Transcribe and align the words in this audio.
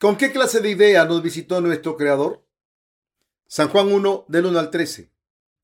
¿Con 0.00 0.16
qué 0.16 0.32
clase 0.32 0.60
de 0.60 0.70
idea 0.70 1.04
nos 1.04 1.22
visitó 1.22 1.60
nuestro 1.60 1.98
Creador? 1.98 2.42
San 3.46 3.68
Juan 3.68 3.92
1, 3.92 4.24
del 4.28 4.46
1 4.46 4.58
al 4.58 4.70
13. 4.70 5.10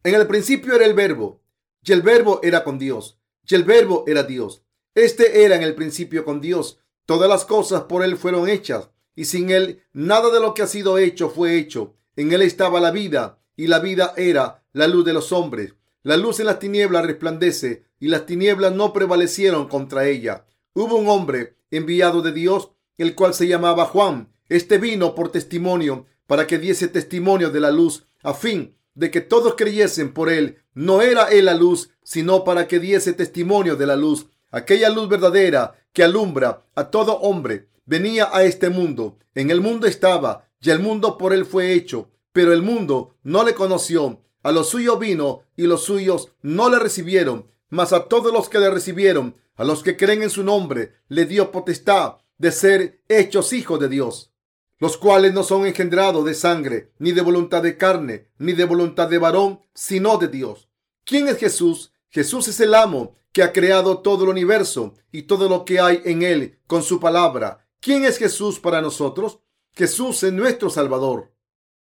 En 0.05 0.15
el 0.15 0.27
principio 0.27 0.75
era 0.75 0.85
el 0.85 0.93
verbo, 0.93 1.41
y 1.83 1.93
el 1.93 2.03
verbo 2.03 2.41
era 2.43 2.63
con 2.63 2.79
Dios, 2.79 3.19
y 3.49 3.55
el 3.55 3.65
verbo 3.65 4.05
era 4.07 4.25
Dios. 4.25 4.63
Este 4.95 5.45
era 5.45 5.57
en 5.57 5.63
el 5.63 5.75
principio 5.75 6.23
con 6.27 6.43
Dios. 6.43 6.81
Todas 7.07 7.31
las 7.31 7.47
cosas 7.47 7.85
por 7.85 8.05
él 8.05 8.19
fueron 8.19 8.47
hechas, 8.47 8.91
y 9.15 9.25
sin 9.25 9.49
él 9.49 9.83
nada 9.95 10.31
de 10.31 10.41
lo 10.41 10.53
que 10.53 10.61
ha 10.61 10.67
sido 10.67 10.99
hecho 10.99 11.31
fue 11.31 11.57
hecho. 11.57 11.97
En 12.15 12.31
él 12.31 12.43
estaba 12.43 12.79
la 12.79 12.91
vida, 12.91 13.39
y 13.57 13.69
la 13.69 13.79
vida 13.79 14.13
era 14.19 14.63
la 14.75 14.87
luz 14.87 15.07
de 15.07 15.15
los 15.15 15.33
hombres. 15.33 15.77
La 16.03 16.19
luz 16.19 16.41
en 16.41 16.47
las 16.47 16.59
tinieblas 16.59 17.07
resplandece, 17.07 17.87
y 17.99 18.09
las 18.09 18.27
tinieblas 18.27 18.75
no 18.75 18.93
prevalecieron 18.93 19.67
contra 19.67 20.07
ella. 20.07 20.45
Hubo 20.75 20.97
un 20.97 21.09
hombre 21.09 21.57
enviado 21.71 22.21
de 22.21 22.33
Dios, 22.33 22.73
el 22.99 23.15
cual 23.15 23.35
se 23.35 23.47
llamaba 23.47 23.87
Juan. 23.87 24.33
Este 24.49 24.79
vino 24.79 25.15
por 25.15 25.31
testimonio, 25.31 26.07
para 26.27 26.47
que 26.47 26.59
diese 26.59 26.89
testimonio 26.89 27.51
de 27.51 27.61
la 27.61 27.71
luz, 27.71 28.07
a 28.23 28.35
fin 28.35 28.77
de 28.95 29.11
que 29.11 29.21
todos 29.21 29.55
creyesen 29.57 30.13
por 30.13 30.31
él. 30.31 30.59
No 30.75 31.03
era 31.03 31.31
él 31.31 31.45
la 31.45 31.55
luz, 31.55 31.91
sino 32.03 32.45
para 32.45 32.67
que 32.67 32.81
diese 32.81 33.13
testimonio 33.13 33.77
de 33.77 33.87
la 33.87 33.97
luz. 33.97 34.27
Aquella 34.51 34.89
luz 34.91 35.09
verdadera 35.09 35.77
que 35.93 36.03
alumbra 36.03 36.65
a 36.75 36.91
todo 36.91 37.19
hombre 37.21 37.69
venía 37.85 38.29
a 38.33 38.45
este 38.45 38.71
mundo. 38.71 39.19
En 39.35 39.51
el 39.51 39.61
mundo 39.61 39.87
estaba, 39.87 40.49
y 40.61 40.71
el 40.71 40.81
mundo 40.81 41.19
por 41.19 41.33
él 41.33 41.45
fue 41.45 41.73
hecho, 41.73 42.11
pero 42.33 42.53
el 42.53 42.63
mundo 42.63 43.17
no 43.23 43.45
le 43.45 43.55
conoció. 43.55 44.21
A 44.43 44.53
los 44.53 44.69
suyos 44.69 44.99
vino, 44.99 45.43
y 45.57 45.65
los 45.65 45.85
suyos 45.85 46.33
no 46.43 46.71
le 46.71 46.79
recibieron. 46.79 47.47
Mas 47.69 47.93
a 47.93 48.05
todos 48.05 48.33
los 48.33 48.49
que 48.49 48.59
le 48.59 48.71
recibieron, 48.71 49.37
a 49.57 49.65
los 49.65 49.83
que 49.83 49.97
creen 49.97 50.23
en 50.23 50.31
su 50.31 50.43
nombre, 50.43 50.95
le 51.09 51.27
dio 51.27 51.51
potestad 51.51 52.17
de 52.39 52.53
ser 52.53 53.03
hechos 53.09 53.53
hijos 53.53 53.81
de 53.81 53.89
Dios, 53.89 54.33
los 54.79 54.97
cuales 54.97 55.33
no 55.33 55.43
son 55.43 55.67
engendrados 55.67 56.25
de 56.25 56.35
sangre, 56.35 56.93
ni 56.99 57.13
de 57.13 57.23
voluntad 57.23 57.63
de 57.63 57.77
carne, 57.77 58.29
ni 58.39 58.53
de 58.53 58.65
voluntad 58.65 59.09
de 59.09 59.19
varón, 59.19 59.61
sino 59.75 60.19
de 60.19 60.29
Dios. 60.29 60.69
¿Quién 61.05 61.29
es 61.29 61.39
Jesús? 61.39 61.93
Jesús 62.11 62.49
es 62.49 62.61
el 62.61 62.75
amo 62.75 63.17
que 63.33 63.43
ha 63.43 63.53
creado 63.53 63.99
todo 63.99 64.25
el 64.25 64.31
universo 64.31 64.95
y 65.13 65.23
todo 65.23 65.49
lo 65.49 65.65
que 65.65 65.81
hay 65.81 66.01
en 66.05 66.23
él 66.23 66.59
con 66.67 66.83
su 66.83 67.01
palabra. 67.01 67.69
¿Quién 67.81 68.05
es 68.05 68.19
Jesús 68.19 68.59
para 68.59 68.81
nosotros? 68.81 69.41
Jesús 69.73 70.23
es 70.23 70.33
nuestro 70.33 70.71
Salvador. 70.71 71.33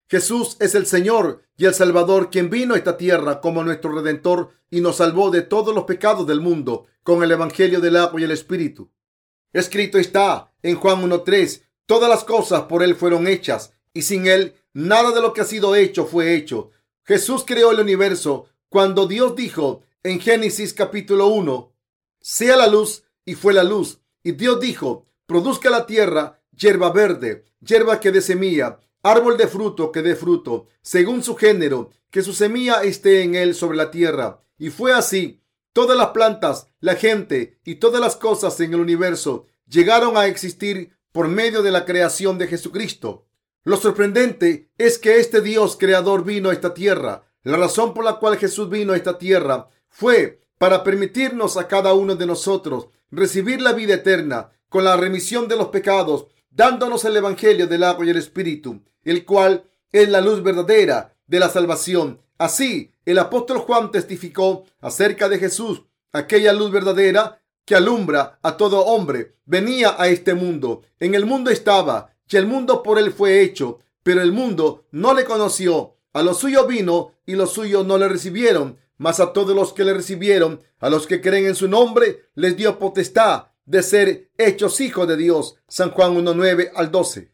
Jesús 0.08 0.56
es 0.60 0.74
el 0.74 0.86
Señor 0.86 1.42
y 1.56 1.64
el 1.64 1.74
Salvador 1.74 2.30
quien 2.30 2.50
vino 2.50 2.74
a 2.74 2.76
esta 2.76 2.96
tierra 2.96 3.40
como 3.40 3.64
nuestro 3.64 3.90
Redentor 3.92 4.50
y 4.70 4.80
nos 4.80 4.96
salvó 4.96 5.30
de 5.30 5.42
todos 5.42 5.74
los 5.74 5.84
pecados 5.84 6.26
del 6.26 6.40
mundo 6.40 6.86
con 7.02 7.22
el 7.22 7.32
Evangelio 7.32 7.80
del 7.80 7.96
agua 7.96 8.20
y 8.20 8.24
el 8.24 8.30
Espíritu. 8.30 8.90
Escrito 9.56 9.96
está 9.96 10.52
en 10.62 10.76
Juan 10.76 11.00
1.3, 11.08 11.62
todas 11.86 12.10
las 12.10 12.24
cosas 12.24 12.64
por 12.64 12.82
Él 12.82 12.94
fueron 12.94 13.26
hechas 13.26 13.72
y 13.94 14.02
sin 14.02 14.26
Él 14.26 14.54
nada 14.74 15.12
de 15.12 15.22
lo 15.22 15.32
que 15.32 15.40
ha 15.40 15.46
sido 15.46 15.74
hecho 15.74 16.04
fue 16.04 16.34
hecho. 16.34 16.72
Jesús 17.04 17.42
creó 17.46 17.70
el 17.70 17.80
universo 17.80 18.50
cuando 18.68 19.06
Dios 19.06 19.34
dijo 19.34 19.82
en 20.02 20.20
Génesis 20.20 20.74
capítulo 20.74 21.28
1, 21.28 21.72
sea 22.20 22.54
la 22.54 22.66
luz 22.66 23.04
y 23.24 23.34
fue 23.34 23.54
la 23.54 23.64
luz. 23.64 24.02
Y 24.22 24.32
Dios 24.32 24.60
dijo, 24.60 25.06
produzca 25.24 25.70
la 25.70 25.86
tierra 25.86 26.38
hierba 26.54 26.90
verde, 26.90 27.46
hierba 27.60 27.98
que 27.98 28.12
dé 28.12 28.20
semilla, 28.20 28.78
árbol 29.02 29.38
de 29.38 29.48
fruto 29.48 29.90
que 29.90 30.02
dé 30.02 30.16
fruto, 30.16 30.66
según 30.82 31.22
su 31.22 31.34
género, 31.34 31.92
que 32.10 32.20
su 32.20 32.34
semilla 32.34 32.82
esté 32.82 33.22
en 33.22 33.34
él 33.34 33.54
sobre 33.54 33.78
la 33.78 33.90
tierra. 33.90 34.42
Y 34.58 34.68
fue 34.68 34.92
así. 34.92 35.40
Todas 35.76 35.98
las 35.98 36.08
plantas, 36.08 36.68
la 36.80 36.94
gente 36.94 37.58
y 37.62 37.74
todas 37.74 38.00
las 38.00 38.16
cosas 38.16 38.58
en 38.60 38.72
el 38.72 38.80
universo 38.80 39.44
llegaron 39.66 40.16
a 40.16 40.26
existir 40.26 40.96
por 41.12 41.28
medio 41.28 41.62
de 41.62 41.70
la 41.70 41.84
creación 41.84 42.38
de 42.38 42.46
Jesucristo. 42.46 43.26
Lo 43.64 43.76
sorprendente 43.76 44.70
es 44.78 44.98
que 44.98 45.18
este 45.18 45.40
Dios 45.40 45.76
creador 45.76 46.24
vino 46.24 46.50
a 46.50 46.52
esta 46.52 46.74
tierra. 46.74 47.24
La 47.42 47.56
razón 47.56 47.94
por 47.94 48.04
la 48.04 48.18
cual 48.18 48.36
Jesús 48.36 48.68
vino 48.68 48.92
a 48.92 48.96
esta 48.96 49.18
tierra 49.18 49.68
fue 49.88 50.40
para 50.58 50.84
permitirnos 50.84 51.56
a 51.56 51.68
cada 51.68 51.94
uno 51.94 52.14
de 52.16 52.26
nosotros 52.26 52.88
recibir 53.10 53.60
la 53.60 53.72
vida 53.72 53.94
eterna 53.94 54.50
con 54.68 54.84
la 54.84 54.96
remisión 54.96 55.48
de 55.48 55.56
los 55.56 55.68
pecados, 55.68 56.26
dándonos 56.50 57.04
el 57.04 57.16
Evangelio 57.16 57.66
del 57.66 57.84
agua 57.84 58.04
y 58.06 58.10
el 58.10 58.16
Espíritu, 58.16 58.82
el 59.04 59.24
cual 59.24 59.64
es 59.92 60.08
la 60.08 60.20
luz 60.20 60.42
verdadera 60.42 61.14
de 61.26 61.40
la 61.40 61.48
salvación. 61.48 62.20
Así, 62.38 62.92
el 63.04 63.18
apóstol 63.18 63.58
Juan 63.58 63.90
testificó 63.90 64.64
acerca 64.80 65.28
de 65.28 65.38
Jesús, 65.38 65.82
aquella 66.12 66.52
luz 66.52 66.70
verdadera 66.70 67.40
que 67.66 67.74
alumbra 67.74 68.38
a 68.42 68.56
todo 68.56 68.86
hombre, 68.86 69.34
venía 69.44 69.96
a 69.98 70.08
este 70.08 70.34
mundo. 70.34 70.82
En 71.00 71.14
el 71.14 71.26
mundo 71.26 71.50
estaba, 71.50 72.14
y 72.28 72.36
el 72.36 72.46
mundo 72.46 72.82
por 72.82 72.98
él 72.98 73.12
fue 73.12 73.42
hecho, 73.42 73.80
pero 74.02 74.22
el 74.22 74.32
mundo 74.32 74.86
no 74.92 75.12
le 75.12 75.24
conoció. 75.24 75.96
A 76.12 76.22
los 76.22 76.38
suyos 76.38 76.66
vino, 76.66 77.12
y 77.26 77.34
los 77.34 77.52
suyos 77.52 77.84
no 77.84 77.98
le 77.98 78.08
recibieron. 78.08 78.78
Mas 78.98 79.20
a 79.20 79.32
todos 79.32 79.54
los 79.54 79.74
que 79.74 79.84
le 79.84 79.92
recibieron, 79.92 80.62
a 80.78 80.88
los 80.88 81.06
que 81.06 81.20
creen 81.20 81.46
en 81.46 81.54
su 81.54 81.68
nombre, 81.68 82.30
les 82.34 82.56
dio 82.56 82.78
potestad 82.78 83.48
de 83.66 83.82
ser 83.82 84.30
hechos 84.38 84.80
hijos 84.80 85.06
de 85.08 85.16
Dios. 85.16 85.56
San 85.68 85.90
Juan 85.90 86.16
1.9 86.16 86.70
al 86.74 86.90
12. 86.90 87.32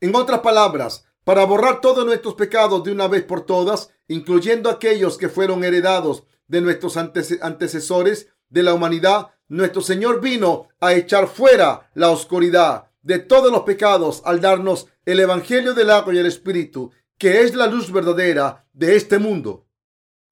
En 0.00 0.14
otras 0.14 0.40
palabras, 0.40 1.04
para 1.24 1.44
borrar 1.44 1.80
todos 1.80 2.06
nuestros 2.06 2.34
pecados 2.34 2.84
de 2.84 2.92
una 2.92 3.08
vez 3.08 3.24
por 3.24 3.44
todas, 3.44 3.90
incluyendo 4.06 4.70
aquellos 4.70 5.18
que 5.18 5.28
fueron 5.28 5.64
heredados 5.64 6.22
de 6.46 6.60
nuestros 6.60 6.96
antecesores 6.96 8.28
de 8.48 8.62
la 8.62 8.72
humanidad, 8.72 9.32
nuestro 9.56 9.82
Señor 9.82 10.20
vino 10.20 10.68
a 10.80 10.94
echar 10.94 11.28
fuera 11.28 11.90
la 11.94 12.10
oscuridad 12.10 12.90
de 13.02 13.20
todos 13.20 13.52
los 13.52 13.62
pecados 13.62 14.22
al 14.24 14.40
darnos 14.40 14.88
el 15.04 15.20
Evangelio 15.20 15.74
del 15.74 15.90
agua 15.90 16.12
y 16.14 16.18
el 16.18 16.26
Espíritu, 16.26 16.90
que 17.18 17.42
es 17.42 17.54
la 17.54 17.66
luz 17.66 17.92
verdadera 17.92 18.66
de 18.72 18.96
este 18.96 19.18
mundo. 19.18 19.68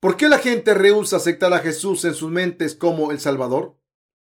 ¿Por 0.00 0.16
qué 0.16 0.28
la 0.28 0.38
gente 0.38 0.74
rehúsa 0.74 1.18
aceptar 1.18 1.52
a 1.52 1.60
Jesús 1.60 2.04
en 2.04 2.14
sus 2.14 2.30
mentes 2.30 2.74
como 2.74 3.12
el 3.12 3.20
Salvador? 3.20 3.76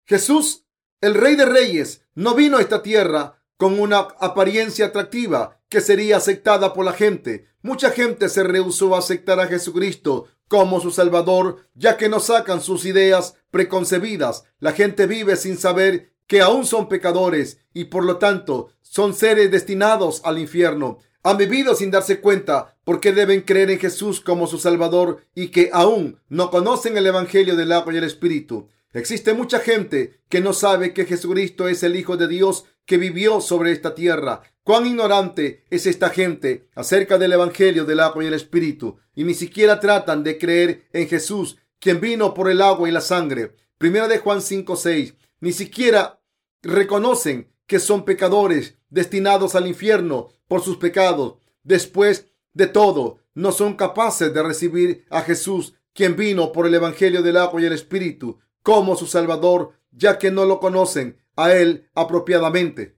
Jesús, 0.05 0.65
el 0.99 1.13
Rey 1.13 1.35
de 1.35 1.45
Reyes, 1.45 2.01
no 2.15 2.35
vino 2.35 2.57
a 2.57 2.61
esta 2.61 2.83
tierra 2.83 3.41
con 3.55 3.79
una 3.79 3.99
apariencia 3.99 4.87
atractiva 4.87 5.61
que 5.69 5.79
sería 5.79 6.17
aceptada 6.17 6.73
por 6.73 6.83
la 6.83 6.93
gente. 6.93 7.47
Mucha 7.61 7.91
gente 7.91 8.27
se 8.27 8.43
rehusó 8.43 8.95
a 8.95 8.99
aceptar 8.99 9.39
a 9.39 9.47
Jesucristo 9.47 10.27
como 10.49 10.81
su 10.81 10.91
Salvador, 10.91 11.67
ya 11.75 11.95
que 11.95 12.09
no 12.09 12.19
sacan 12.19 12.59
sus 12.59 12.83
ideas 12.83 13.35
preconcebidas. 13.51 14.43
La 14.59 14.73
gente 14.73 15.05
vive 15.05 15.37
sin 15.37 15.57
saber 15.57 16.11
que 16.27 16.41
aún 16.41 16.65
son 16.65 16.89
pecadores 16.89 17.59
y 17.73 17.85
por 17.85 18.03
lo 18.03 18.17
tanto 18.17 18.71
son 18.81 19.13
seres 19.13 19.49
destinados 19.51 20.21
al 20.25 20.37
infierno. 20.37 20.97
Han 21.23 21.37
vivido 21.37 21.75
sin 21.75 21.91
darse 21.91 22.19
cuenta 22.19 22.77
porque 22.83 23.13
deben 23.13 23.41
creer 23.41 23.69
en 23.69 23.79
Jesús 23.79 24.19
como 24.19 24.47
su 24.47 24.57
Salvador 24.57 25.23
y 25.35 25.49
que 25.49 25.69
aún 25.71 26.19
no 26.27 26.49
conocen 26.49 26.97
el 26.97 27.05
Evangelio 27.07 27.55
del 27.55 27.71
agua 27.71 27.93
y 27.93 27.97
el 27.97 28.03
Espíritu. 28.03 28.67
Existe 28.91 29.33
mucha 29.33 29.59
gente 29.59 30.21
que 30.29 30.41
no 30.41 30.53
sabe 30.53 30.93
que 30.93 31.05
Jesucristo 31.05 31.67
es 31.67 31.83
el 31.83 31.95
Hijo 31.95 32.17
de 32.17 32.27
Dios 32.27 32.65
que 32.89 32.97
vivió 32.97 33.39
sobre 33.39 33.71
esta 33.71 33.93
tierra. 33.93 34.41
Cuán 34.63 34.87
ignorante 34.87 35.63
es 35.69 35.85
esta 35.85 36.09
gente 36.09 36.69
acerca 36.73 37.19
del 37.19 37.33
Evangelio 37.33 37.85
del 37.85 37.99
agua 37.99 38.23
y 38.23 38.27
el 38.27 38.33
Espíritu, 38.33 38.97
y 39.13 39.25
ni 39.25 39.35
siquiera 39.35 39.79
tratan 39.79 40.23
de 40.23 40.39
creer 40.39 40.87
en 40.91 41.07
Jesús, 41.07 41.59
quien 41.79 42.01
vino 42.01 42.33
por 42.33 42.49
el 42.49 42.63
agua 42.63 42.89
y 42.89 42.91
la 42.91 43.01
sangre. 43.01 43.55
Primera 43.77 44.07
de 44.07 44.17
Juan 44.17 44.41
5:6. 44.41 45.13
Ni 45.39 45.53
siquiera 45.53 46.19
reconocen 46.63 47.53
que 47.67 47.79
son 47.79 48.05
pecadores 48.05 48.79
destinados 48.89 49.53
al 49.53 49.67
infierno 49.67 50.29
por 50.47 50.63
sus 50.63 50.77
pecados. 50.77 51.35
Después 51.61 52.25
de 52.53 52.65
todo, 52.65 53.19
no 53.35 53.51
son 53.51 53.75
capaces 53.75 54.33
de 54.33 54.41
recibir 54.41 55.05
a 55.11 55.21
Jesús, 55.21 55.75
quien 55.93 56.15
vino 56.15 56.51
por 56.51 56.65
el 56.65 56.73
Evangelio 56.73 57.21
del 57.21 57.37
agua 57.37 57.61
y 57.61 57.65
el 57.65 57.73
Espíritu, 57.73 58.39
como 58.63 58.95
su 58.95 59.05
Salvador, 59.05 59.73
ya 59.91 60.17
que 60.17 60.31
no 60.31 60.45
lo 60.45 60.59
conocen 60.59 61.19
a 61.43 61.55
Él 61.55 61.89
apropiadamente. 61.95 62.97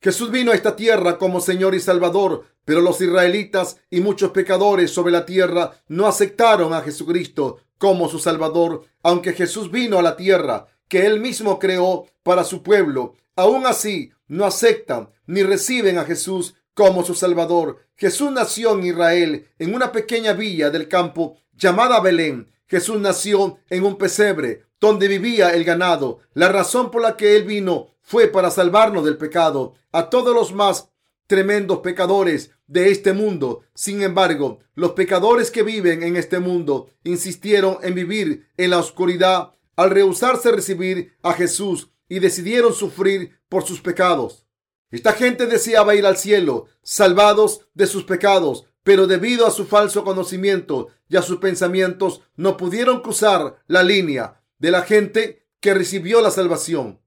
Jesús 0.00 0.30
vino 0.30 0.50
a 0.50 0.54
esta 0.54 0.74
tierra 0.74 1.18
como 1.18 1.40
Señor 1.40 1.74
y 1.74 1.80
Salvador, 1.80 2.44
pero 2.64 2.80
los 2.80 3.00
israelitas 3.00 3.76
y 3.90 4.00
muchos 4.00 4.30
pecadores 4.30 4.90
sobre 4.90 5.12
la 5.12 5.26
tierra 5.26 5.72
no 5.88 6.06
aceptaron 6.06 6.74
a 6.74 6.80
Jesucristo 6.80 7.58
como 7.78 8.08
su 8.08 8.18
Salvador, 8.18 8.84
aunque 9.02 9.32
Jesús 9.32 9.70
vino 9.70 9.98
a 9.98 10.02
la 10.02 10.16
tierra 10.16 10.66
que 10.88 11.06
Él 11.06 11.20
mismo 11.20 11.58
creó 11.58 12.06
para 12.22 12.44
su 12.44 12.62
pueblo. 12.62 13.14
Aún 13.36 13.66
así, 13.66 14.12
no 14.26 14.44
aceptan 14.44 15.10
ni 15.26 15.42
reciben 15.42 15.98
a 15.98 16.04
Jesús 16.04 16.54
como 16.74 17.04
su 17.04 17.14
Salvador. 17.14 17.78
Jesús 17.96 18.30
nació 18.30 18.72
en 18.72 18.86
Israel, 18.86 19.48
en 19.58 19.74
una 19.74 19.92
pequeña 19.92 20.32
villa 20.32 20.70
del 20.70 20.88
campo 20.88 21.36
llamada 21.52 22.00
Belén. 22.00 22.50
Jesús 22.66 22.98
nació 23.00 23.58
en 23.68 23.84
un 23.84 23.98
pesebre 23.98 24.64
donde 24.82 25.06
vivía 25.06 25.54
el 25.54 25.62
ganado. 25.62 26.18
La 26.34 26.48
razón 26.48 26.90
por 26.90 27.02
la 27.02 27.16
que 27.16 27.36
Él 27.36 27.44
vino 27.44 27.94
fue 28.00 28.26
para 28.26 28.50
salvarnos 28.50 29.04
del 29.04 29.16
pecado. 29.16 29.74
A 29.92 30.10
todos 30.10 30.34
los 30.34 30.52
más 30.52 30.90
tremendos 31.28 31.78
pecadores 31.78 32.50
de 32.66 32.90
este 32.90 33.12
mundo. 33.12 33.62
Sin 33.74 34.02
embargo, 34.02 34.58
los 34.74 34.90
pecadores 34.92 35.52
que 35.52 35.62
viven 35.62 36.02
en 36.02 36.16
este 36.16 36.40
mundo 36.40 36.90
insistieron 37.04 37.78
en 37.82 37.94
vivir 37.94 38.48
en 38.56 38.70
la 38.70 38.78
oscuridad 38.78 39.52
al 39.76 39.90
rehusarse 39.90 40.48
a 40.48 40.52
recibir 40.52 41.16
a 41.22 41.32
Jesús 41.32 41.92
y 42.08 42.18
decidieron 42.18 42.74
sufrir 42.74 43.38
por 43.48 43.64
sus 43.64 43.80
pecados. 43.80 44.46
Esta 44.90 45.12
gente 45.12 45.46
deseaba 45.46 45.94
ir 45.94 46.06
al 46.06 46.16
cielo, 46.16 46.66
salvados 46.82 47.68
de 47.72 47.86
sus 47.86 48.02
pecados, 48.02 48.66
pero 48.82 49.06
debido 49.06 49.46
a 49.46 49.52
su 49.52 49.64
falso 49.64 50.02
conocimiento 50.02 50.88
y 51.08 51.16
a 51.16 51.22
sus 51.22 51.38
pensamientos 51.38 52.22
no 52.34 52.56
pudieron 52.56 53.00
cruzar 53.00 53.62
la 53.68 53.84
línea 53.84 54.41
de 54.62 54.70
la 54.70 54.82
gente 54.82 55.44
que 55.58 55.74
recibió 55.74 56.20
la 56.20 56.30
salvación. 56.30 57.00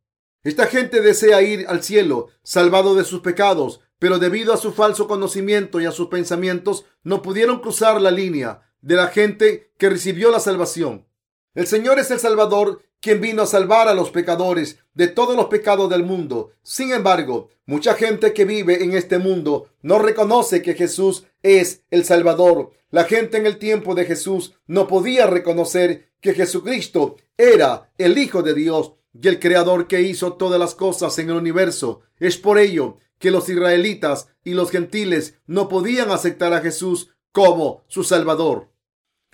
Esta 0.44 0.68
gente 0.68 1.00
desea 1.00 1.42
ir 1.42 1.66
al 1.70 1.84
cielo, 1.84 2.28
salvado 2.44 2.96
de 2.96 3.06
sus 3.06 3.22
pecados, 3.22 3.80
pero 3.98 4.20
debido 4.20 4.54
a 4.54 4.58
su 4.58 4.74
falso 4.74 5.08
conocimiento 5.08 5.80
y 5.80 5.86
a 5.86 5.94
sus 5.94 6.10
pensamientos 6.10 6.84
no 7.02 7.22
pudieron 7.22 7.62
cruzar 7.62 8.02
la 8.02 8.12
línea 8.12 8.70
de 8.82 8.96
la 8.96 9.08
gente 9.08 9.72
que 9.78 9.90
recibió 9.90 10.32
la 10.32 10.42
salvación. 10.42 11.08
El 11.54 11.66
Señor 11.66 11.98
es 11.98 12.12
el 12.12 12.20
Salvador, 12.20 12.82
quien 13.06 13.22
vino 13.22 13.44
a 13.44 13.46
salvar 13.46 13.88
a 13.88 13.94
los 13.94 14.10
pecadores 14.10 14.80
de 14.96 15.08
todos 15.08 15.36
los 15.36 15.46
pecados 15.46 15.92
del 15.92 16.02
mundo. 16.02 16.54
Sin 16.64 16.92
embargo, 16.92 17.52
mucha 17.68 17.94
gente 17.94 18.34
que 18.34 18.46
vive 18.46 18.84
en 18.84 18.94
este 18.94 19.20
mundo 19.20 19.70
no 19.84 20.00
reconoce 20.00 20.64
que 20.64 20.74
Jesús 20.74 21.28
es 21.44 21.84
el 21.92 22.04
Salvador. 22.04 22.72
La 22.90 23.04
gente 23.04 23.38
en 23.38 23.46
el 23.46 23.60
tiempo 23.60 23.94
de 23.94 24.06
Jesús 24.06 24.56
no 24.66 24.88
podía 24.88 25.28
reconocer 25.28 26.14
que 26.20 26.34
Jesucristo 26.34 27.18
era 27.38 27.92
el 28.00 28.18
Hijo 28.18 28.42
de 28.42 28.56
Dios 28.56 28.94
y 29.14 29.28
el 29.28 29.40
Creador 29.40 29.86
que 29.86 30.02
hizo 30.02 30.34
todas 30.34 30.60
las 30.60 30.74
cosas 30.74 31.20
en 31.20 31.30
el 31.30 31.36
universo. 31.36 32.02
Es 32.18 32.38
por 32.38 32.58
ello 32.58 32.98
que 33.20 33.30
los 33.30 33.48
israelitas 33.50 34.30
y 34.44 34.56
los 34.56 34.72
gentiles 34.72 35.36
no 35.46 35.70
podían 35.70 36.10
aceptar 36.10 36.54
a 36.54 36.62
Jesús 36.62 37.12
como 37.32 37.84
su 37.86 38.04
Salvador. 38.04 38.72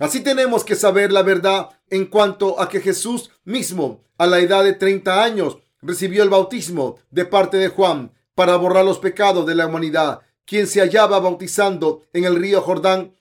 Así 0.02 0.22
tenemos 0.22 0.64
que 0.64 0.76
saber 0.76 1.12
la 1.12 1.22
verdad 1.22 1.70
en 1.92 2.08
cuanto 2.08 2.60
a 2.60 2.70
que 2.70 2.82
Jesús 2.82 3.30
mismo, 3.44 4.04
a 4.18 4.26
la 4.26 4.40
edad 4.40 4.64
de 4.64 4.74
30 4.74 5.24
años, 5.24 5.60
recibió 5.80 6.24
el 6.24 6.30
bautismo 6.32 6.98
de 7.12 7.24
parte 7.24 7.58
de 7.58 7.68
Juan 7.68 8.12
para 8.34 8.56
borrar 8.56 8.84
los 8.84 8.98
pecados 8.98 9.46
de 9.46 9.54
la 9.54 9.68
humanidad, 9.68 10.22
quien 10.44 10.66
se 10.66 10.80
hallaba 10.80 11.20
bautizando 11.20 12.02
en 12.14 12.24
el 12.24 12.36
río 12.36 12.62
Jordán. 12.62 13.14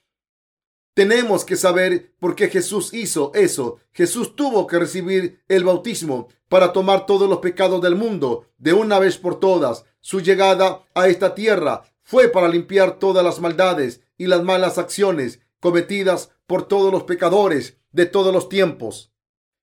Tenemos 0.95 1.45
que 1.45 1.57
saber 1.57 2.15
por 2.19 2.35
qué 2.35 2.49
Jesús 2.49 2.95
hizo 2.95 3.31
eso. 3.35 3.77
Jesús 3.93 4.35
tuvo 4.35 4.67
que 4.67 4.79
recibir 4.79 5.43
el 5.49 5.65
bautismo 5.65 6.29
para 6.49 6.73
tomar 6.73 7.05
todos 7.05 7.29
los 7.29 7.41
pecados 7.41 7.83
del 7.83 7.95
mundo 7.95 8.47
de 8.57 8.73
una 8.73 8.99
vez 8.99 9.19
por 9.19 9.39
todas. 9.39 9.85
Su 10.01 10.23
llegada 10.23 10.83
a 10.95 11.09
esta 11.09 11.35
tierra 11.35 11.83
fue 12.03 12.29
para 12.29 12.49
limpiar 12.49 12.99
todas 12.99 13.23
las 13.23 13.39
maldades 13.39 14.01
y 14.17 14.29
las 14.29 14.43
malas 14.43 14.79
acciones 14.79 15.41
cometidas 15.61 16.31
por 16.47 16.67
todos 16.67 16.93
los 16.93 17.05
pecadores 17.05 17.77
de 17.93 18.07
todos 18.07 18.33
los 18.33 18.49
tiempos. 18.49 19.13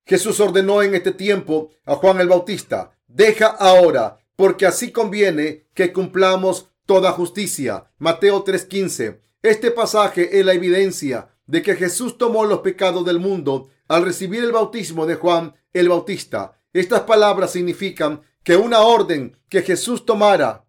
Jesús 0.05 0.39
ordenó 0.39 0.81
en 0.81 0.95
este 0.95 1.11
tiempo 1.11 1.71
a 1.85 1.95
Juan 1.95 2.21
el 2.21 2.29
Bautista, 2.29 2.97
deja 3.07 3.47
ahora, 3.47 4.19
porque 4.35 4.65
así 4.65 4.91
conviene 4.91 5.67
que 5.73 5.91
cumplamos 5.91 6.69
toda 6.85 7.11
justicia. 7.11 7.91
Mateo 7.97 8.43
3:15. 8.43 9.19
Este 9.41 9.71
pasaje 9.71 10.39
es 10.39 10.45
la 10.45 10.53
evidencia 10.53 11.29
de 11.45 11.61
que 11.61 11.75
Jesús 11.75 12.17
tomó 12.17 12.45
los 12.45 12.59
pecados 12.59 13.05
del 13.05 13.19
mundo 13.19 13.69
al 13.87 14.05
recibir 14.05 14.43
el 14.43 14.51
bautismo 14.51 15.05
de 15.05 15.15
Juan 15.15 15.55
el 15.73 15.89
Bautista. 15.89 16.59
Estas 16.73 17.01
palabras 17.01 17.51
significan 17.51 18.21
que 18.43 18.55
una 18.55 18.81
orden 18.81 19.37
que 19.49 19.61
Jesús 19.61 20.05
tomara 20.05 20.66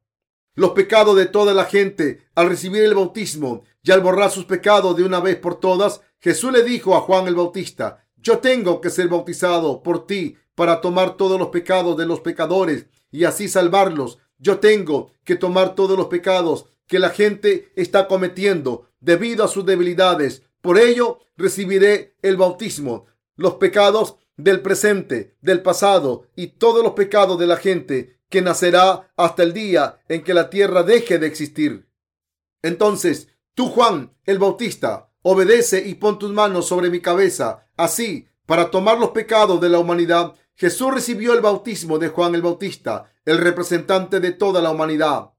los 0.59 0.73
pecados 0.73 1.15
de 1.15 1.27
toda 1.27 1.55
la 1.55 1.67
gente 1.67 2.27
al 2.35 2.49
recibir 2.49 2.83
el 2.83 2.97
bautismo 2.97 3.63
y 3.81 3.93
al 3.93 4.01
borrar 4.01 4.33
sus 4.33 4.45
pecados 4.45 4.97
de 4.97 5.05
una 5.05 5.21
vez 5.21 5.37
por 5.37 5.61
todas 5.61 6.01
Jesús 6.19 6.51
le 6.53 6.65
dijo 6.65 6.97
a 6.97 7.01
Juan 7.01 7.29
el 7.29 7.37
Bautista, 7.37 8.05
yo 8.17 8.39
tengo 8.39 8.81
que 8.81 8.91
ser 8.91 9.07
bautizado 9.07 9.85
por 9.85 10.09
ti 10.09 10.37
para 10.57 10.81
tomar 10.81 11.17
todos 11.17 11.39
los 11.39 11.51
pecados 11.51 11.97
de 11.97 12.07
los 12.07 12.23
pecadores 12.23 12.87
y 13.13 13.23
así 13.23 13.47
salvarlos. 13.47 14.19
Yo 14.39 14.59
tengo 14.59 15.13
que 15.23 15.37
tomar 15.37 15.77
todos 15.77 15.97
los 15.97 16.09
pecados 16.09 16.67
que 16.89 16.99
la 16.99 17.11
gente 17.11 17.71
está 17.77 18.09
cometiendo 18.09 18.89
debido 18.99 19.45
a 19.45 19.49
sus 19.49 19.65
debilidades. 19.65 20.43
Por 20.61 20.77
ello 20.77 21.21
recibiré 21.37 22.17
el 22.21 22.37
bautismo. 22.37 23.07
Los 23.37 23.55
pecados 23.55 24.17
del 24.37 24.61
presente, 24.61 25.37
del 25.41 25.63
pasado 25.63 26.25
y 26.35 26.49
todos 26.49 26.83
los 26.83 26.95
pecados 26.95 27.39
de 27.39 27.47
la 27.47 27.59
gente 27.59 28.18
que 28.29 28.43
nacerá 28.43 29.13
hasta 29.17 29.43
el 29.43 29.53
día 29.53 30.01
en 30.09 30.23
que 30.23 30.35
la 30.35 30.51
tierra 30.51 30.83
deje 30.83 31.19
de 31.19 31.27
existir. 31.27 31.89
Entonces, 32.63 33.29
tú, 33.55 33.69
Juan 33.69 34.15
el 34.25 34.39
Bautista, 34.39 35.11
obedece 35.23 35.87
y 35.87 35.95
pon 35.95 36.19
tus 36.19 36.33
manos 36.33 36.67
sobre 36.69 36.91
mi 36.91 37.01
cabeza. 37.01 37.67
Así, 37.77 38.29
para 38.47 38.71
tomar 38.71 38.99
los 38.99 39.11
pecados 39.11 39.61
de 39.61 39.69
la 39.69 39.79
humanidad, 39.79 40.35
Jesús 40.55 40.93
recibió 40.93 41.35
el 41.35 41.41
bautismo 41.41 41.99
de 41.99 42.09
Juan 42.09 42.35
el 42.35 42.43
Bautista, 42.43 43.13
el 43.25 43.39
representante 43.39 44.21
de 44.21 44.33
toda 44.33 44.61
la 44.61 44.71
humanidad. 44.71 45.31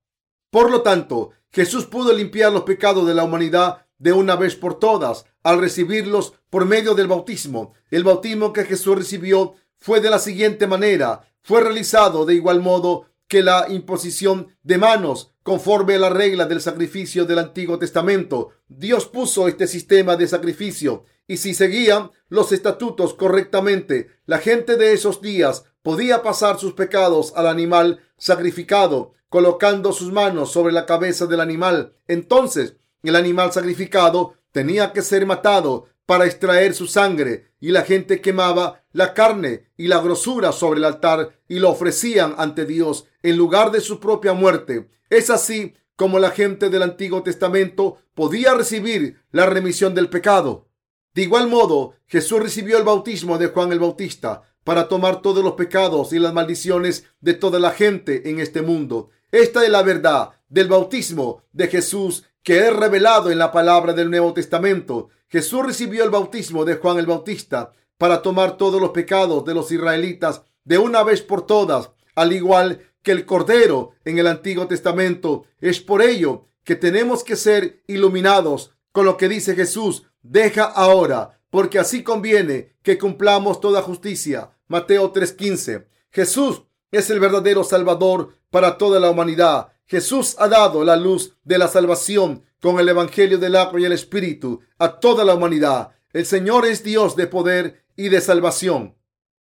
Por 0.49 0.71
lo 0.71 0.81
tanto, 0.81 1.31
Jesús 1.51 1.85
pudo 1.85 2.13
limpiar 2.13 2.51
los 2.51 2.63
pecados 2.63 3.05
de 3.07 3.13
la 3.13 3.23
humanidad 3.23 3.85
de 3.97 4.13
una 4.13 4.35
vez 4.35 4.55
por 4.55 4.79
todas 4.79 5.25
al 5.43 5.59
recibirlos 5.59 6.33
por 6.49 6.65
medio 6.65 6.95
del 6.95 7.07
bautismo. 7.07 7.73
El 7.91 8.03
bautismo 8.03 8.53
que 8.53 8.63
Jesús 8.63 8.95
recibió 8.95 9.55
fue 9.79 10.01
de 10.01 10.09
la 10.09 10.19
siguiente 10.19 10.67
manera. 10.67 11.21
Fue 11.41 11.61
realizado 11.61 12.25
de 12.25 12.35
igual 12.35 12.61
modo 12.61 13.07
que 13.27 13.41
la 13.41 13.67
imposición 13.69 14.55
de 14.63 14.77
manos 14.77 15.31
conforme 15.43 15.95
a 15.95 15.99
la 15.99 16.09
regla 16.09 16.45
del 16.45 16.61
sacrificio 16.61 17.25
del 17.25 17.39
Antiguo 17.39 17.79
Testamento. 17.79 18.49
Dios 18.67 19.07
puso 19.07 19.47
este 19.47 19.67
sistema 19.67 20.15
de 20.15 20.27
sacrificio 20.27 21.05
y 21.27 21.37
si 21.37 21.53
seguían 21.53 22.11
los 22.27 22.51
estatutos 22.51 23.13
correctamente, 23.13 24.09
la 24.25 24.39
gente 24.39 24.77
de 24.77 24.93
esos 24.93 25.21
días 25.21 25.63
podía 25.83 26.23
pasar 26.23 26.59
sus 26.59 26.73
pecados 26.73 27.33
al 27.35 27.47
animal 27.47 28.01
sacrificado, 28.17 29.13
colocando 29.29 29.93
sus 29.93 30.11
manos 30.11 30.51
sobre 30.51 30.73
la 30.73 30.87
cabeza 30.87 31.27
del 31.27 31.39
animal. 31.39 31.93
Entonces, 32.07 32.75
el 33.03 33.15
animal 33.15 33.53
sacrificado 33.53 34.33
tenía 34.51 34.91
que 34.91 35.03
ser 35.03 35.25
matado 35.27 35.85
para 36.09 36.25
extraer 36.25 36.73
su 36.73 36.87
sangre 36.87 37.51
y 37.59 37.69
la 37.69 37.83
gente 37.83 38.19
quemaba 38.19 38.83
la 38.93 39.13
carne 39.13 39.69
y 39.77 39.85
la 39.89 40.01
grosura 40.01 40.51
sobre 40.51 40.79
el 40.79 40.85
altar 40.85 41.39
y 41.47 41.59
lo 41.59 41.69
ofrecían 41.69 42.33
ante 42.39 42.65
Dios 42.65 43.05
en 43.21 43.37
lugar 43.37 43.69
de 43.69 43.79
su 43.79 43.99
propia 43.99 44.33
muerte. 44.33 44.89
Es 45.11 45.29
así 45.29 45.75
como 45.95 46.17
la 46.17 46.31
gente 46.31 46.71
del 46.71 46.81
Antiguo 46.81 47.21
Testamento 47.21 47.99
podía 48.15 48.55
recibir 48.55 49.21
la 49.29 49.45
remisión 49.45 49.93
del 49.93 50.09
pecado. 50.09 50.67
De 51.13 51.21
igual 51.21 51.47
modo, 51.47 51.93
Jesús 52.07 52.39
recibió 52.41 52.79
el 52.79 52.85
bautismo 52.85 53.37
de 53.37 53.49
Juan 53.49 53.71
el 53.71 53.77
Bautista 53.77 54.41
para 54.63 54.87
tomar 54.87 55.21
todos 55.21 55.43
los 55.43 55.53
pecados 55.53 56.11
y 56.11 56.17
las 56.17 56.33
maldiciones 56.33 57.05
de 57.21 57.35
toda 57.35 57.59
la 57.59 57.69
gente 57.69 58.31
en 58.31 58.39
este 58.39 58.63
mundo. 58.63 59.11
Esta 59.31 59.63
es 59.63 59.69
la 59.69 59.83
verdad 59.83 60.31
del 60.47 60.69
bautismo 60.69 61.43
de 61.53 61.67
Jesús 61.67 62.25
que 62.43 62.67
es 62.67 62.75
revelado 62.75 63.31
en 63.31 63.37
la 63.37 63.51
palabra 63.51 63.93
del 63.93 64.09
Nuevo 64.09 64.33
Testamento. 64.33 65.09
Jesús 65.27 65.65
recibió 65.65 66.03
el 66.03 66.09
bautismo 66.09 66.65
de 66.65 66.75
Juan 66.75 66.97
el 66.97 67.05
Bautista 67.05 67.73
para 67.97 68.21
tomar 68.21 68.57
todos 68.57 68.81
los 68.81 68.91
pecados 68.91 69.45
de 69.45 69.53
los 69.53 69.71
israelitas 69.71 70.43
de 70.63 70.77
una 70.77 71.03
vez 71.03 71.21
por 71.21 71.45
todas, 71.45 71.91
al 72.15 72.33
igual 72.33 72.81
que 73.01 73.11
el 73.11 73.25
Cordero 73.25 73.91
en 74.05 74.19
el 74.19 74.27
Antiguo 74.27 74.67
Testamento. 74.67 75.45
Es 75.59 75.79
por 75.79 76.01
ello 76.01 76.45
que 76.63 76.75
tenemos 76.75 77.23
que 77.23 77.35
ser 77.35 77.83
iluminados 77.87 78.73
con 78.91 79.05
lo 79.05 79.17
que 79.17 79.29
dice 79.29 79.55
Jesús. 79.55 80.03
Deja 80.21 80.63
ahora, 80.63 81.41
porque 81.49 81.79
así 81.79 82.03
conviene 82.03 82.75
que 82.83 82.97
cumplamos 82.97 83.59
toda 83.59 83.81
justicia. 83.81 84.51
Mateo 84.67 85.11
3:15. 85.11 85.87
Jesús 86.11 86.63
es 86.91 87.09
el 87.09 87.19
verdadero 87.19 87.63
Salvador 87.63 88.35
para 88.49 88.77
toda 88.77 88.99
la 88.99 89.09
humanidad. 89.09 89.73
Jesús 89.89 90.35
ha 90.37 90.47
dado 90.47 90.83
la 90.83 90.95
luz 90.95 91.35
de 91.43 91.57
la 91.57 91.67
salvación 91.67 92.43
con 92.61 92.79
el 92.79 92.87
Evangelio 92.89 93.39
del 93.39 93.55
agua 93.55 93.81
y 93.81 93.85
el 93.85 93.91
Espíritu 93.91 94.61
a 94.77 94.99
toda 94.99 95.25
la 95.25 95.33
humanidad. 95.33 95.89
El 96.13 96.27
Señor 96.27 96.67
es 96.67 96.83
Dios 96.83 97.15
de 97.15 97.25
poder 97.25 97.83
y 97.95 98.09
de 98.09 98.21
salvación. 98.21 98.95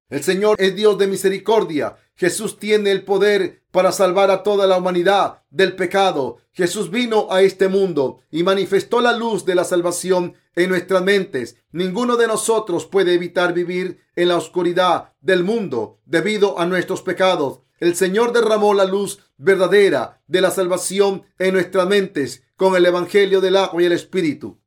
El 0.08 0.24
Señor 0.24 0.56
es 0.58 0.74
Dios 0.74 0.96
de 0.96 1.06
misericordia. 1.06 1.96
Jesús 2.14 2.58
tiene 2.58 2.92
el 2.92 3.04
poder 3.04 3.62
para 3.70 3.92
salvar 3.92 4.30
a 4.30 4.42
toda 4.42 4.66
la 4.66 4.78
humanidad 4.78 5.42
del 5.50 5.76
pecado. 5.76 6.38
Jesús 6.52 6.90
vino 6.90 7.26
a 7.30 7.42
este 7.42 7.68
mundo 7.68 8.20
y 8.30 8.42
manifestó 8.42 9.02
la 9.02 9.12
luz 9.12 9.44
de 9.44 9.54
la 9.54 9.64
salvación 9.64 10.32
en 10.56 10.70
nuestras 10.70 11.02
mentes. 11.02 11.58
Ninguno 11.72 12.16
de 12.16 12.26
nosotros 12.26 12.86
puede 12.86 13.12
evitar 13.12 13.52
vivir 13.52 14.00
en 14.16 14.28
la 14.28 14.38
oscuridad 14.38 15.12
del 15.20 15.44
mundo 15.44 16.00
debido 16.06 16.58
a 16.58 16.64
nuestros 16.64 17.02
pecados. 17.02 17.60
El 17.78 17.94
Señor 17.94 18.32
derramó 18.32 18.75
la 18.75 18.85
luz 18.85 19.20
verdadera 19.37 20.20
de 20.26 20.40
la 20.40 20.50
salvación 20.50 21.25
en 21.38 21.54
nuestras 21.54 21.87
mentes 21.87 22.42
con 22.56 22.75
el 22.76 22.87
Evangelio 22.87 23.40
del 23.40 23.56
agua 23.56 23.82
y 23.82 23.87
el 23.87 23.92
Espíritu. 23.92 24.58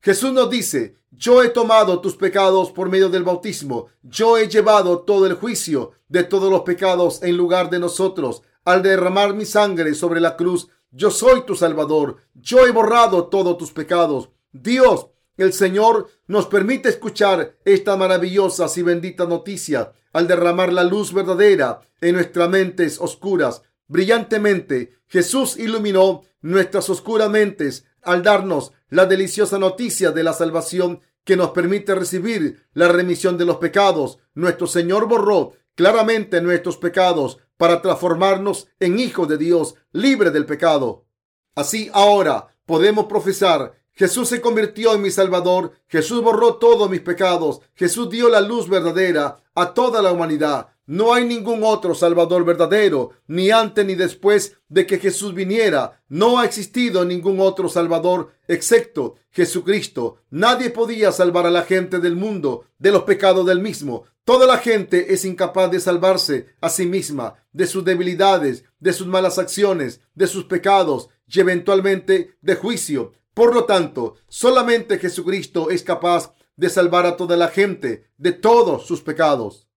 Jesús 0.00 0.32
nos 0.32 0.50
dice, 0.50 0.96
yo 1.10 1.42
he 1.42 1.48
tomado 1.48 2.00
tus 2.00 2.16
pecados 2.16 2.72
por 2.72 2.88
medio 2.88 3.08
del 3.08 3.22
bautismo, 3.22 3.88
yo 4.02 4.36
he 4.36 4.48
llevado 4.48 5.00
todo 5.00 5.26
el 5.26 5.34
juicio 5.34 5.92
de 6.08 6.24
todos 6.24 6.50
los 6.50 6.62
pecados 6.62 7.22
en 7.22 7.36
lugar 7.36 7.70
de 7.70 7.78
nosotros. 7.78 8.42
Al 8.64 8.82
derramar 8.82 9.34
mi 9.34 9.44
sangre 9.44 9.94
sobre 9.94 10.20
la 10.20 10.36
cruz, 10.36 10.68
yo 10.90 11.10
soy 11.10 11.42
tu 11.42 11.54
Salvador, 11.54 12.16
yo 12.34 12.66
he 12.66 12.70
borrado 12.70 13.28
todos 13.28 13.58
tus 13.58 13.72
pecados. 13.72 14.30
Dios, 14.52 15.08
el 15.36 15.52
Señor, 15.52 16.08
nos 16.26 16.46
permite 16.46 16.88
escuchar 16.88 17.56
esta 17.64 17.96
maravillosa 17.96 18.66
y 18.76 18.82
bendita 18.82 19.26
noticia 19.26 19.92
al 20.12 20.28
derramar 20.28 20.72
la 20.72 20.84
luz 20.84 21.12
verdadera 21.12 21.80
en 22.00 22.14
nuestras 22.14 22.48
mentes 22.48 23.00
oscuras. 23.00 23.62
brillantemente. 23.86 24.94
Jesús 25.08 25.58
iluminó 25.58 26.22
nuestras 26.40 26.88
oscuras 26.88 27.28
mentes 27.28 27.84
al 28.02 28.22
darnos 28.22 28.72
la 28.88 29.06
deliciosa 29.06 29.58
noticia 29.58 30.10
de 30.10 30.22
la 30.22 30.32
salvación 30.32 31.00
que 31.24 31.36
nos 31.36 31.50
permite 31.50 31.94
recibir 31.94 32.66
la 32.72 32.88
remisión 32.88 33.36
de 33.36 33.44
los 33.44 33.56
pecados. 33.56 34.18
Nuestro 34.34 34.66
Señor 34.66 35.06
borró 35.06 35.52
claramente 35.74 36.40
nuestros 36.40 36.76
pecados 36.76 37.38
para 37.56 37.82
transformarnos 37.82 38.68
en 38.80 38.98
hijos 38.98 39.28
de 39.28 39.38
Dios, 39.38 39.74
libre 39.92 40.30
del 40.30 40.46
pecado. 40.46 41.06
Así 41.54 41.90
ahora 41.92 42.48
podemos 42.66 43.06
profesar 43.06 43.74
Jesús 43.94 44.28
se 44.28 44.40
convirtió 44.40 44.94
en 44.94 45.02
mi 45.02 45.10
Salvador. 45.10 45.72
Jesús 45.86 46.22
borró 46.22 46.56
todos 46.56 46.90
mis 46.90 47.00
pecados. 47.00 47.60
Jesús 47.74 48.10
dio 48.10 48.28
la 48.28 48.40
luz 48.40 48.68
verdadera 48.68 49.36
a 49.54 49.72
toda 49.72 50.02
la 50.02 50.12
humanidad. 50.12 50.68
No 50.86 51.14
hay 51.14 51.24
ningún 51.24 51.60
otro 51.62 51.94
Salvador 51.94 52.44
verdadero, 52.44 53.12
ni 53.26 53.50
antes 53.50 53.86
ni 53.86 53.94
después 53.94 54.58
de 54.68 54.84
que 54.84 54.98
Jesús 54.98 55.32
viniera. 55.32 56.02
No 56.08 56.38
ha 56.38 56.44
existido 56.44 57.04
ningún 57.04 57.40
otro 57.40 57.70
Salvador 57.70 58.32
excepto 58.48 59.14
Jesucristo. 59.30 60.18
Nadie 60.28 60.68
podía 60.70 61.10
salvar 61.10 61.46
a 61.46 61.50
la 61.50 61.62
gente 61.62 62.00
del 62.00 62.16
mundo 62.16 62.66
de 62.78 62.90
los 62.90 63.04
pecados 63.04 63.46
del 63.46 63.60
mismo. 63.60 64.04
Toda 64.24 64.46
la 64.46 64.58
gente 64.58 65.14
es 65.14 65.24
incapaz 65.24 65.70
de 65.70 65.80
salvarse 65.80 66.48
a 66.60 66.68
sí 66.68 66.86
misma, 66.86 67.34
de 67.52 67.66
sus 67.66 67.84
debilidades, 67.84 68.64
de 68.78 68.92
sus 68.92 69.06
malas 69.06 69.38
acciones, 69.38 70.00
de 70.14 70.26
sus 70.26 70.44
pecados 70.44 71.08
y 71.26 71.40
eventualmente 71.40 72.36
de 72.42 72.56
juicio. 72.56 73.12
Por 73.34 73.52
lo 73.52 73.64
tanto, 73.64 74.14
solamente 74.28 74.98
Jesucristo 74.98 75.70
es 75.70 75.82
capaz 75.82 76.32
de 76.56 76.70
salvar 76.70 77.04
a 77.04 77.16
toda 77.16 77.36
la 77.36 77.48
gente 77.48 78.06
de 78.16 78.30
todos 78.30 78.86
sus 78.86 79.02
pecados. 79.02 79.68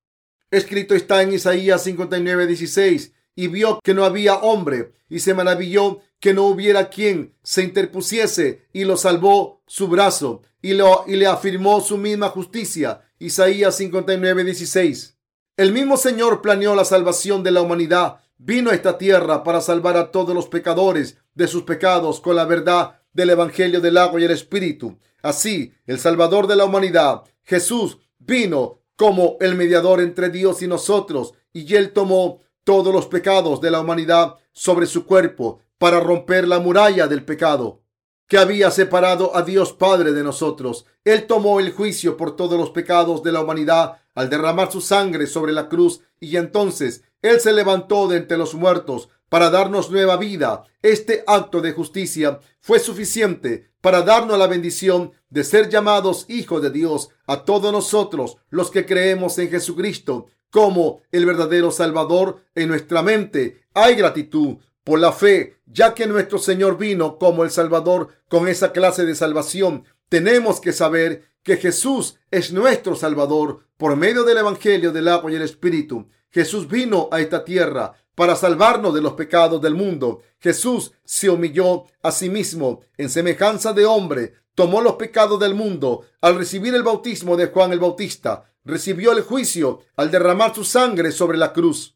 Escrito 0.51 0.93
está 0.93 1.23
en 1.23 1.33
Isaías 1.33 1.83
59, 1.83 2.45
16, 2.47 3.13
y 3.35 3.47
vio 3.47 3.79
que 3.83 3.95
no 3.95 4.05
había 4.05 4.35
hombre, 4.35 4.93
y 5.09 5.19
se 5.19 5.33
maravilló 5.33 5.99
que 6.19 6.33
no 6.33 6.45
hubiera 6.45 6.89
quien 6.89 7.35
se 7.43 7.63
interpusiese, 7.63 8.67
y 8.73 8.85
lo 8.85 8.95
salvó 8.95 9.63
su 9.65 9.87
brazo, 9.87 10.43
y, 10.61 10.73
lo, 10.73 11.03
y 11.07 11.15
le 11.15 11.25
afirmó 11.25 11.81
su 11.81 11.97
misma 11.97 12.29
justicia. 12.29 13.01
Isaías 13.19 13.75
59, 13.75 14.43
16. 14.43 15.17
El 15.57 15.73
mismo 15.73 15.97
Señor 15.97 16.41
planeó 16.41 16.75
la 16.75 16.85
salvación 16.85 17.43
de 17.43 17.51
la 17.51 17.61
humanidad, 17.61 18.19
vino 18.37 18.69
a 18.69 18.75
esta 18.75 18.99
tierra 18.99 19.43
para 19.43 19.61
salvar 19.61 19.97
a 19.97 20.11
todos 20.11 20.35
los 20.35 20.47
pecadores 20.47 21.17
de 21.33 21.47
sus 21.47 21.63
pecados 21.63 22.21
con 22.21 22.35
la 22.35 22.45
verdad 22.45 22.96
del 23.17 23.31
Evangelio 23.31 23.81
del 23.81 23.97
agua 23.97 24.21
y 24.21 24.25
el 24.25 24.31
Espíritu. 24.31 24.99
Así, 25.23 25.73
el 25.87 25.97
Salvador 25.97 26.45
de 26.45 26.55
la 26.55 26.65
humanidad, 26.65 27.23
Jesús, 27.43 27.97
vino 28.19 28.83
como 28.95 29.37
el 29.41 29.55
mediador 29.55 30.01
entre 30.01 30.29
Dios 30.29 30.61
y 30.61 30.67
nosotros, 30.67 31.33
y 31.51 31.73
él 31.75 31.93
tomó 31.93 32.41
todos 32.63 32.93
los 32.93 33.07
pecados 33.07 33.59
de 33.59 33.71
la 33.71 33.81
humanidad 33.81 34.35
sobre 34.51 34.85
su 34.85 35.07
cuerpo 35.07 35.61
para 35.79 35.99
romper 35.99 36.47
la 36.47 36.59
muralla 36.59 37.07
del 37.07 37.25
pecado 37.25 37.81
que 38.27 38.37
había 38.37 38.69
separado 38.71 39.35
a 39.35 39.41
Dios 39.41 39.73
Padre 39.73 40.11
de 40.11 40.21
nosotros. 40.21 40.85
Él 41.03 41.25
tomó 41.27 41.59
el 41.59 41.71
juicio 41.71 42.17
por 42.17 42.35
todos 42.35 42.59
los 42.59 42.71
pecados 42.71 43.23
de 43.23 43.31
la 43.31 43.41
humanidad 43.41 43.99
al 44.13 44.29
derramar 44.29 44.71
su 44.71 44.81
sangre 44.81 45.27
sobre 45.27 45.53
la 45.53 45.69
cruz 45.69 46.01
y 46.19 46.35
entonces 46.35 47.03
Él 47.21 47.39
se 47.39 47.53
levantó 47.53 48.07
de 48.07 48.17
entre 48.17 48.37
los 48.37 48.53
muertos 48.53 49.09
para 49.29 49.49
darnos 49.49 49.91
nueva 49.91 50.17
vida. 50.17 50.63
Este 50.81 51.23
acto 51.27 51.61
de 51.61 51.73
justicia 51.73 52.39
fue 52.59 52.79
suficiente 52.79 53.71
para 53.81 54.01
darnos 54.01 54.37
la 54.37 54.47
bendición 54.47 55.11
de 55.29 55.43
ser 55.43 55.69
llamados 55.69 56.25
hijos 56.29 56.61
de 56.61 56.71
Dios 56.71 57.09
a 57.25 57.43
todos 57.43 57.71
nosotros 57.71 58.37
los 58.49 58.71
que 58.71 58.85
creemos 58.85 59.37
en 59.37 59.49
Jesucristo 59.49 60.27
como 60.49 61.01
el 61.11 61.25
verdadero 61.25 61.71
Salvador 61.71 62.41
en 62.55 62.69
nuestra 62.69 63.01
mente. 63.01 63.61
Hay 63.73 63.95
gratitud 63.95 64.57
por 64.83 64.99
la 64.99 65.11
fe, 65.11 65.57
ya 65.65 65.93
que 65.93 66.07
nuestro 66.07 66.39
Señor 66.39 66.77
vino 66.77 67.17
como 67.17 67.43
el 67.43 67.51
Salvador 67.51 68.09
con 68.29 68.47
esa 68.47 68.71
clase 68.71 69.05
de 69.05 69.15
salvación. 69.15 69.83
Tenemos 70.07 70.61
que 70.61 70.71
saber 70.71 71.25
que 71.43 71.57
Jesús 71.57 72.17
es 72.31 72.53
nuestro 72.53 72.95
Salvador 72.95 73.65
por 73.77 73.95
medio 73.95 74.23
del 74.23 74.37
Evangelio 74.37 74.91
del 74.91 75.09
agua 75.09 75.31
y 75.31 75.35
el 75.35 75.41
Espíritu. 75.41 76.07
Jesús 76.29 76.67
vino 76.67 77.09
a 77.11 77.19
esta 77.19 77.43
tierra 77.43 77.93
para 78.17 78.35
salvarnos 78.35 78.95
de 78.95 79.01
los 79.01 79.13
pecados 79.13 79.61
del 79.61 79.75
mundo. 79.75 80.23
Jesús 80.39 80.91
se 81.05 81.29
humilló 81.29 81.83
a 82.01 82.11
sí 82.11 82.31
mismo 82.31 82.81
en 82.97 83.11
semejanza 83.11 83.73
de 83.73 83.85
hombre, 83.85 84.33
tomó 84.55 84.81
los 84.81 84.93
pecados 84.93 85.39
del 85.39 85.53
mundo 85.53 86.03
al 86.19 86.35
recibir 86.35 86.73
el 86.73 86.81
bautismo 86.81 87.37
de 87.37 87.45
Juan 87.45 87.73
el 87.73 87.79
Bautista, 87.79 88.51
recibió 88.65 89.11
el 89.11 89.21
juicio 89.21 89.81
al 89.95 90.09
derramar 90.09 90.55
su 90.55 90.63
sangre 90.63 91.11
sobre 91.11 91.37
la 91.37 91.53
cruz. 91.53 91.95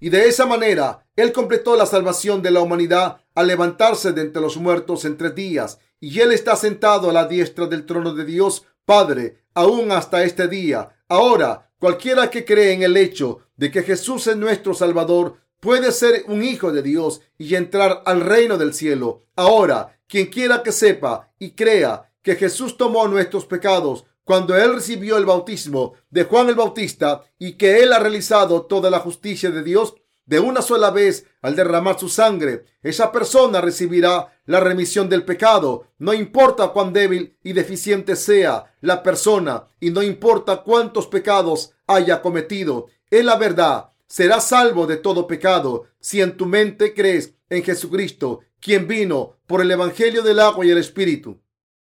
Y 0.00 0.08
de 0.08 0.26
esa 0.26 0.46
manera, 0.46 1.06
Él 1.16 1.32
completó 1.32 1.76
la 1.76 1.84
salvación 1.84 2.40
de 2.40 2.50
la 2.50 2.60
humanidad 2.60 3.18
al 3.34 3.46
levantarse 3.46 4.12
de 4.12 4.22
entre 4.22 4.40
los 4.40 4.56
muertos 4.56 5.04
en 5.04 5.18
tres 5.18 5.34
días. 5.34 5.80
Y 6.00 6.20
Él 6.20 6.32
está 6.32 6.56
sentado 6.56 7.10
a 7.10 7.12
la 7.12 7.26
diestra 7.26 7.66
del 7.66 7.84
trono 7.84 8.14
de 8.14 8.24
Dios 8.24 8.64
Padre, 8.86 9.44
aún 9.52 9.92
hasta 9.92 10.24
este 10.24 10.48
día. 10.48 10.96
Ahora, 11.08 11.70
cualquiera 11.82 12.30
que 12.30 12.44
cree 12.44 12.74
en 12.74 12.84
el 12.84 12.96
hecho 12.96 13.40
de 13.56 13.72
que 13.72 13.82
Jesús 13.82 14.28
es 14.28 14.36
nuestro 14.36 14.72
Salvador 14.72 15.38
puede 15.58 15.90
ser 15.90 16.22
un 16.28 16.44
hijo 16.44 16.70
de 16.70 16.80
Dios 16.80 17.22
y 17.38 17.56
entrar 17.56 18.04
al 18.06 18.20
reino 18.20 18.56
del 18.56 18.72
cielo. 18.72 19.24
Ahora, 19.34 19.98
quien 20.06 20.26
quiera 20.26 20.62
que 20.62 20.70
sepa 20.70 21.32
y 21.40 21.56
crea 21.56 22.12
que 22.22 22.36
Jesús 22.36 22.76
tomó 22.76 23.08
nuestros 23.08 23.46
pecados 23.46 24.04
cuando 24.22 24.54
él 24.54 24.74
recibió 24.74 25.16
el 25.16 25.26
bautismo 25.26 25.94
de 26.08 26.22
Juan 26.22 26.48
el 26.50 26.54
Bautista 26.54 27.24
y 27.36 27.54
que 27.54 27.82
él 27.82 27.92
ha 27.92 27.98
realizado 27.98 28.62
toda 28.66 28.88
la 28.88 29.00
justicia 29.00 29.50
de 29.50 29.64
Dios 29.64 29.96
de 30.26 30.40
una 30.40 30.62
sola 30.62 30.90
vez 30.90 31.26
al 31.40 31.56
derramar 31.56 31.98
su 31.98 32.08
sangre, 32.08 32.64
esa 32.82 33.12
persona 33.12 33.60
recibirá 33.60 34.40
la 34.46 34.60
remisión 34.60 35.08
del 35.08 35.24
pecado. 35.24 35.88
No 35.98 36.14
importa 36.14 36.68
cuán 36.68 36.92
débil 36.92 37.36
y 37.42 37.52
deficiente 37.52 38.16
sea 38.16 38.74
la 38.80 39.02
persona 39.02 39.68
y 39.80 39.90
no 39.90 40.02
importa 40.02 40.62
cuántos 40.62 41.06
pecados 41.06 41.72
haya 41.86 42.22
cometido. 42.22 42.86
Es 43.10 43.24
la 43.24 43.36
verdad 43.36 43.88
serás 44.12 44.48
salvo 44.48 44.86
de 44.86 44.98
todo 44.98 45.26
pecado 45.26 45.86
si 45.98 46.20
en 46.20 46.36
tu 46.36 46.44
mente 46.44 46.92
crees 46.92 47.32
en 47.48 47.62
Jesucristo, 47.62 48.40
quien 48.60 48.86
vino 48.86 49.38
por 49.46 49.62
el 49.62 49.70
Evangelio 49.70 50.22
del 50.22 50.38
agua 50.38 50.66
y 50.66 50.70
el 50.70 50.76
Espíritu. 50.76 51.40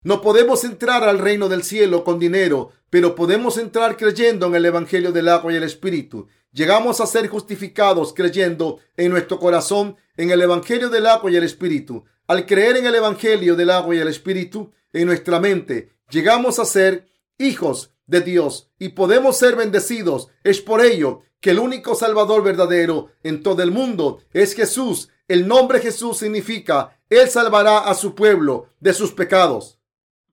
No 0.04 0.22
podemos 0.22 0.66
entrar 0.66 1.06
al 1.06 1.18
reino 1.18 1.48
del 1.48 1.64
cielo 1.64 2.04
con 2.04 2.20
dinero, 2.20 2.72
pero 2.90 3.16
podemos 3.16 3.58
entrar 3.58 3.96
creyendo 3.96 4.48
en 4.48 4.56
el 4.56 4.66
Evangelio 4.66 5.14
del 5.14 5.30
agua 5.30 5.54
y 5.54 5.56
el 5.56 5.64
Espíritu. 5.64 6.28
Llegamos 6.52 7.00
a 7.00 7.06
ser 7.06 7.28
justificados 7.28 8.14
creyendo 8.14 8.80
en 8.98 9.12
nuestro 9.12 9.40
corazón 9.40 9.98
en 10.18 10.32
el 10.32 10.42
Evangelio 10.42 10.90
del 10.90 11.06
agua 11.06 11.30
y 11.30 11.36
el 11.36 11.44
Espíritu. 11.44 12.06
Al 12.28 12.46
creer 12.46 12.78
en 12.78 12.88
el 12.88 12.96
Evangelio 12.96 13.56
del 13.56 13.70
agua 13.70 13.96
y 13.96 14.00
el 14.00 14.08
Espíritu 14.08 14.72
en 14.92 15.06
nuestra 15.06 15.40
mente, 15.40 15.94
llegamos 16.10 16.58
a 16.58 16.66
ser 16.66 17.08
hijos 17.38 17.94
de 18.08 18.22
Dios 18.22 18.72
y 18.80 18.90
podemos 18.90 19.38
ser 19.38 19.56
bendecidos. 19.56 20.30
Es 20.44 20.60
por 20.60 20.84
ello 20.84 21.22
que 21.40 21.52
el 21.52 21.60
único 21.60 21.94
Salvador 21.94 22.44
verdadero 22.44 23.12
en 23.24 23.44
todo 23.44 23.62
el 23.62 23.72
mundo 23.72 24.24
es 24.34 24.56
Jesús. 24.56 25.10
El 25.28 25.48
nombre 25.48 25.80
Jesús 25.80 26.18
significa 26.18 27.00
Él 27.10 27.30
salvará 27.30 27.80
a 27.80 27.94
su 27.94 28.16
pueblo 28.16 28.70
de 28.80 28.94
sus 28.94 29.12
pecados. 29.12 29.80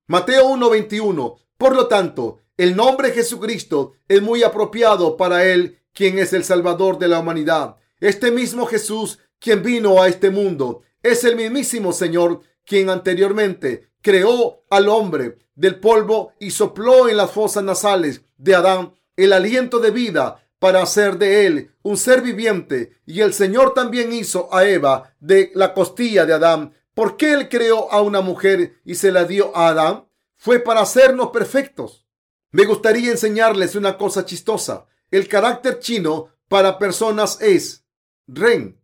Mateo 0.07 0.47
1:21. 0.49 1.37
Por 1.59 1.77
lo 1.77 1.87
tanto, 1.87 2.41
el 2.57 2.75
nombre 2.75 3.13
Jesucristo 3.13 3.93
es 4.09 4.23
muy 4.23 4.43
apropiado 4.43 5.17
para 5.17 5.45
Él, 5.45 5.79
quien 5.97 6.19
es 6.19 6.35
el 6.35 6.45
Salvador 6.45 6.99
de 6.99 7.09
la 7.09 7.19
humanidad. 7.19 7.77
Este 8.01 8.31
mismo 8.31 8.67
Jesús, 8.67 9.19
quien 9.41 9.63
vino 9.63 10.01
a 10.01 10.09
este 10.09 10.29
mundo, 10.29 10.83
es 11.03 11.25
el 11.25 11.37
mismísimo 11.37 11.95
Señor, 11.95 12.43
quien 12.67 12.91
anteriormente 12.91 13.89
creó 14.03 14.63
al 14.69 14.91
hombre 14.91 15.39
del 15.55 15.81
polvo 15.81 16.35
y 16.39 16.51
sopló 16.51 17.09
en 17.09 17.17
las 17.17 17.31
fosas 17.31 17.65
nasales 17.65 18.21
de 18.37 18.55
Adán 18.55 18.95
el 19.17 19.33
aliento 19.33 19.79
de 19.79 19.91
vida 19.91 20.47
para 20.59 20.83
hacer 20.83 21.17
de 21.17 21.47
él 21.47 21.71
un 21.83 21.97
ser 21.97 22.21
viviente. 22.21 22.93
Y 23.07 23.23
el 23.23 23.33
Señor 23.33 23.73
también 23.73 24.13
hizo 24.13 24.55
a 24.55 24.67
Eva 24.67 25.15
de 25.19 25.51
la 25.55 25.73
costilla 25.73 26.27
de 26.27 26.35
Adán. 26.35 26.75
¿Por 26.93 27.17
qué 27.17 27.33
él 27.33 27.49
creó 27.49 27.91
a 27.91 28.03
una 28.03 28.21
mujer 28.21 28.81
y 28.85 28.97
se 28.97 29.13
la 29.13 29.25
dio 29.25 29.57
a 29.57 29.69
Adán? 29.69 30.05
Fue 30.37 30.59
para 30.59 30.83
hacernos 30.83 31.31
perfectos. 31.31 32.07
Me 32.51 32.65
gustaría 32.67 33.11
enseñarles 33.11 33.75
una 33.75 33.97
cosa 33.97 34.27
chistosa. 34.27 34.87
El 35.11 35.29
carácter 35.29 35.79
chino 35.79 36.31
para 36.49 36.79
personas 36.79 37.41
es 37.41 37.85
Ren. 38.27 38.81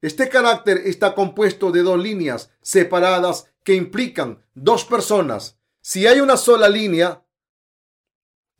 Este 0.00 0.28
carácter 0.28 0.78
está 0.84 1.14
compuesto 1.14 1.70
de 1.70 1.82
dos 1.82 2.02
líneas 2.02 2.50
separadas 2.60 3.52
que 3.62 3.74
implican 3.74 4.44
dos 4.54 4.84
personas. 4.84 5.58
Si 5.80 6.06
hay 6.06 6.20
una 6.20 6.36
sola 6.36 6.68
línea, 6.68 7.24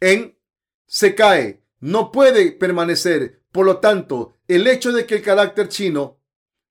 en 0.01 0.39
se 0.87 1.15
cae 1.15 1.65
no 1.81 2.13
puede 2.13 2.53
permanecer. 2.53 3.43
Por 3.51 3.67
lo 3.67 3.79
tanto, 3.79 4.35
el 4.47 4.67
hecho 4.67 4.93
de 4.93 5.07
que 5.07 5.17
el 5.17 5.23
carácter 5.23 5.69
chino 5.69 6.21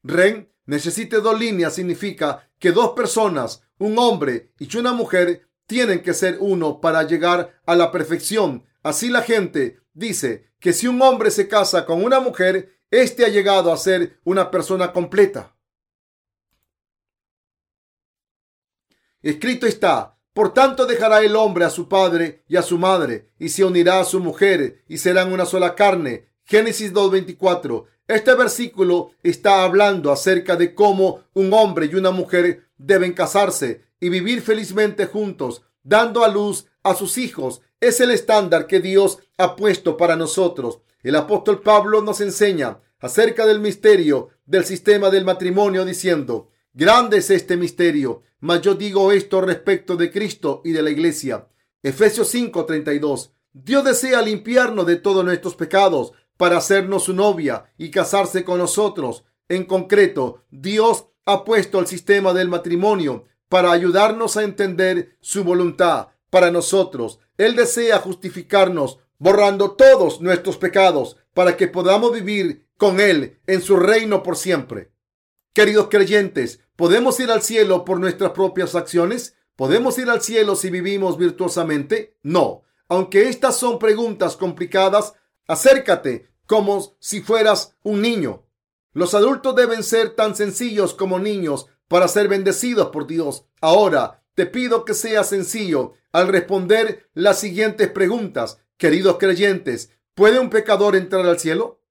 ren 0.03 0.51
necesite 0.65 1.17
dos 1.17 1.39
líneas 1.39 1.75
significa 1.75 2.49
que 2.59 2.71
dos 2.71 2.91
personas, 2.91 3.63
un 3.77 3.97
hombre 3.99 4.53
y 4.57 4.77
una 4.77 4.93
mujer, 4.93 5.49
tienen 5.65 6.01
que 6.01 6.13
ser 6.13 6.37
uno 6.39 6.79
para 6.79 7.03
llegar 7.03 7.61
a 7.65 7.75
la 7.75 7.91
perfección. 7.91 8.65
Así 8.83 9.09
la 9.09 9.21
gente 9.21 9.80
dice 9.93 10.51
que 10.59 10.73
si 10.73 10.87
un 10.87 11.01
hombre 11.01 11.31
se 11.31 11.47
casa 11.47 11.85
con 11.85 12.03
una 12.03 12.19
mujer, 12.19 12.77
Este 12.91 13.23
ha 13.23 13.29
llegado 13.29 13.71
a 13.71 13.77
ser 13.77 14.19
una 14.25 14.51
persona 14.51 14.91
completa. 14.91 15.55
Escrito 19.21 19.65
está, 19.65 20.17
por 20.33 20.53
tanto 20.53 20.85
dejará 20.85 21.21
el 21.21 21.37
hombre 21.37 21.63
a 21.63 21.69
su 21.69 21.87
padre 21.87 22.43
y 22.49 22.57
a 22.57 22.61
su 22.61 22.77
madre, 22.77 23.29
y 23.39 23.47
se 23.47 23.63
unirá 23.63 24.01
a 24.01 24.03
su 24.03 24.19
mujer, 24.19 24.83
y 24.89 24.97
serán 24.97 25.31
una 25.31 25.45
sola 25.45 25.73
carne. 25.73 26.27
Génesis 26.43 26.93
2.24. 26.93 27.85
Este 28.07 28.35
versículo 28.35 29.11
está 29.23 29.63
hablando 29.63 30.11
acerca 30.11 30.57
de 30.57 30.75
cómo 30.75 31.23
un 31.33 31.53
hombre 31.53 31.85
y 31.85 31.95
una 31.95 32.11
mujer 32.11 32.67
deben 32.77 33.13
casarse 33.13 33.85
y 34.01 34.09
vivir 34.09 34.41
felizmente 34.41 35.05
juntos, 35.05 35.63
dando 35.83 36.25
a 36.25 36.27
luz 36.27 36.65
a 36.83 36.93
sus 36.93 37.17
hijos. 37.17 37.61
Es 37.81 37.99
el 37.99 38.11
estándar 38.11 38.67
que 38.67 38.79
Dios 38.79 39.17
ha 39.37 39.55
puesto 39.55 39.97
para 39.97 40.15
nosotros. 40.15 40.81
El 41.01 41.15
apóstol 41.15 41.61
Pablo 41.61 42.03
nos 42.03 42.21
enseña 42.21 42.79
acerca 42.99 43.47
del 43.47 43.59
misterio 43.59 44.29
del 44.45 44.65
sistema 44.65 45.09
del 45.09 45.25
matrimonio 45.25 45.83
diciendo, 45.83 46.51
grande 46.73 47.17
es 47.17 47.31
este 47.31 47.57
misterio, 47.57 48.21
mas 48.39 48.61
yo 48.61 48.75
digo 48.75 49.11
esto 49.11 49.41
respecto 49.41 49.97
de 49.97 50.11
Cristo 50.11 50.61
y 50.63 50.73
de 50.73 50.83
la 50.83 50.91
iglesia. 50.91 51.47
Efesios 51.81 52.31
5:32. 52.31 53.31
Dios 53.51 53.83
desea 53.83 54.21
limpiarnos 54.21 54.85
de 54.85 54.97
todos 54.97 55.25
nuestros 55.25 55.55
pecados 55.55 56.13
para 56.37 56.57
hacernos 56.57 57.05
su 57.05 57.13
novia 57.13 57.65
y 57.79 57.89
casarse 57.89 58.43
con 58.43 58.59
nosotros. 58.59 59.25
En 59.49 59.65
concreto, 59.65 60.43
Dios 60.51 61.07
ha 61.25 61.43
puesto 61.43 61.79
el 61.79 61.87
sistema 61.87 62.31
del 62.31 62.47
matrimonio 62.47 63.25
para 63.49 63.71
ayudarnos 63.71 64.37
a 64.37 64.43
entender 64.43 65.17
su 65.19 65.43
voluntad 65.43 66.09
para 66.29 66.51
nosotros. 66.51 67.19
Él 67.41 67.55
desea 67.55 67.97
justificarnos 67.97 68.99
borrando 69.17 69.71
todos 69.71 70.21
nuestros 70.21 70.57
pecados 70.57 71.17
para 71.33 71.57
que 71.57 71.67
podamos 71.67 72.11
vivir 72.11 72.67
con 72.77 72.99
Él 72.99 73.39
en 73.47 73.63
su 73.63 73.77
reino 73.77 74.21
por 74.21 74.37
siempre. 74.37 74.91
Queridos 75.51 75.87
creyentes, 75.89 76.59
¿podemos 76.75 77.19
ir 77.19 77.31
al 77.31 77.41
cielo 77.41 77.83
por 77.83 77.99
nuestras 77.99 78.31
propias 78.31 78.75
acciones? 78.75 79.35
¿Podemos 79.55 79.97
ir 79.97 80.11
al 80.11 80.21
cielo 80.21 80.55
si 80.55 80.69
vivimos 80.69 81.17
virtuosamente? 81.17 82.15
No. 82.21 82.61
Aunque 82.87 83.27
estas 83.27 83.57
son 83.57 83.79
preguntas 83.79 84.37
complicadas, 84.37 85.13
acércate 85.47 86.29
como 86.45 86.95
si 86.99 87.21
fueras 87.21 87.75
un 87.81 88.03
niño. 88.03 88.45
Los 88.93 89.15
adultos 89.15 89.55
deben 89.55 89.81
ser 89.81 90.15
tan 90.15 90.35
sencillos 90.35 90.93
como 90.93 91.17
niños 91.17 91.65
para 91.87 92.07
ser 92.07 92.27
bendecidos 92.27 92.89
por 92.89 93.07
Dios. 93.07 93.45
Ahora, 93.61 94.20
te 94.33 94.45
pido 94.45 94.85
que 94.85 94.93
seas 94.93 95.29
sencillo 95.29 95.93
al 96.11 96.27
responder 96.27 97.09
las 97.13 97.39
siguientes 97.39 97.89
preguntas. 97.89 98.59
Queridos 98.77 99.17
creyentes, 99.17 99.91
¿puede 100.13 100.39
un 100.39 100.49
pecador 100.49 100.95
entrar 100.95 101.25
al 101.25 101.39
cielo? 101.39 101.81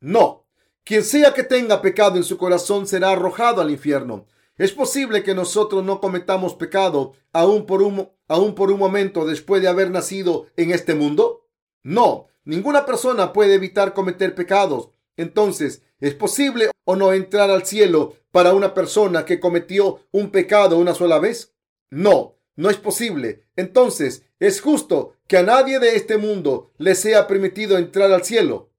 No. 0.00 0.46
Quien 0.84 1.04
sea 1.04 1.32
que 1.32 1.44
tenga 1.44 1.80
pecado 1.80 2.16
en 2.16 2.24
su 2.24 2.36
corazón 2.38 2.86
será 2.86 3.10
arrojado 3.10 3.60
al 3.60 3.70
infierno. 3.70 4.26
Es 4.56 4.72
posible 4.72 5.22
que 5.22 5.34
nosotros 5.34 5.84
no 5.84 6.00
cometamos 6.00 6.54
pecado 6.54 7.14
aún 7.32 7.66
por 7.66 7.82
un, 7.82 8.10
aún 8.28 8.54
por 8.54 8.70
un 8.70 8.78
momento 8.78 9.24
después 9.24 9.62
de 9.62 9.68
haber 9.68 9.90
nacido 9.90 10.46
en 10.56 10.72
este 10.72 10.94
mundo. 10.94 11.46
No, 11.82 12.26
ninguna 12.44 12.84
persona 12.84 13.32
puede 13.32 13.54
evitar 13.54 13.94
cometer 13.94 14.34
pecados. 14.34 14.88
Entonces, 15.16 15.82
¿es 16.00 16.14
posible 16.14 16.70
o 16.84 16.96
no 16.96 17.12
entrar 17.12 17.50
al 17.50 17.64
cielo 17.64 18.14
para 18.30 18.54
una 18.54 18.74
persona 18.74 19.24
que 19.24 19.40
cometió 19.40 20.00
un 20.10 20.30
pecado 20.30 20.78
una 20.78 20.94
sola 20.94 21.18
vez? 21.18 21.51
No, 21.92 22.38
no 22.56 22.70
es 22.70 22.78
posible. 22.78 23.44
Entonces, 23.54 24.22
¿es 24.40 24.62
justo 24.62 25.12
que 25.28 25.36
a 25.36 25.42
nadie 25.42 25.78
de 25.78 25.94
este 25.94 26.16
mundo 26.16 26.70
le 26.78 26.94
sea 26.94 27.26
permitido 27.26 27.76
entrar 27.76 28.10
al 28.10 28.24
cielo? 28.24 28.70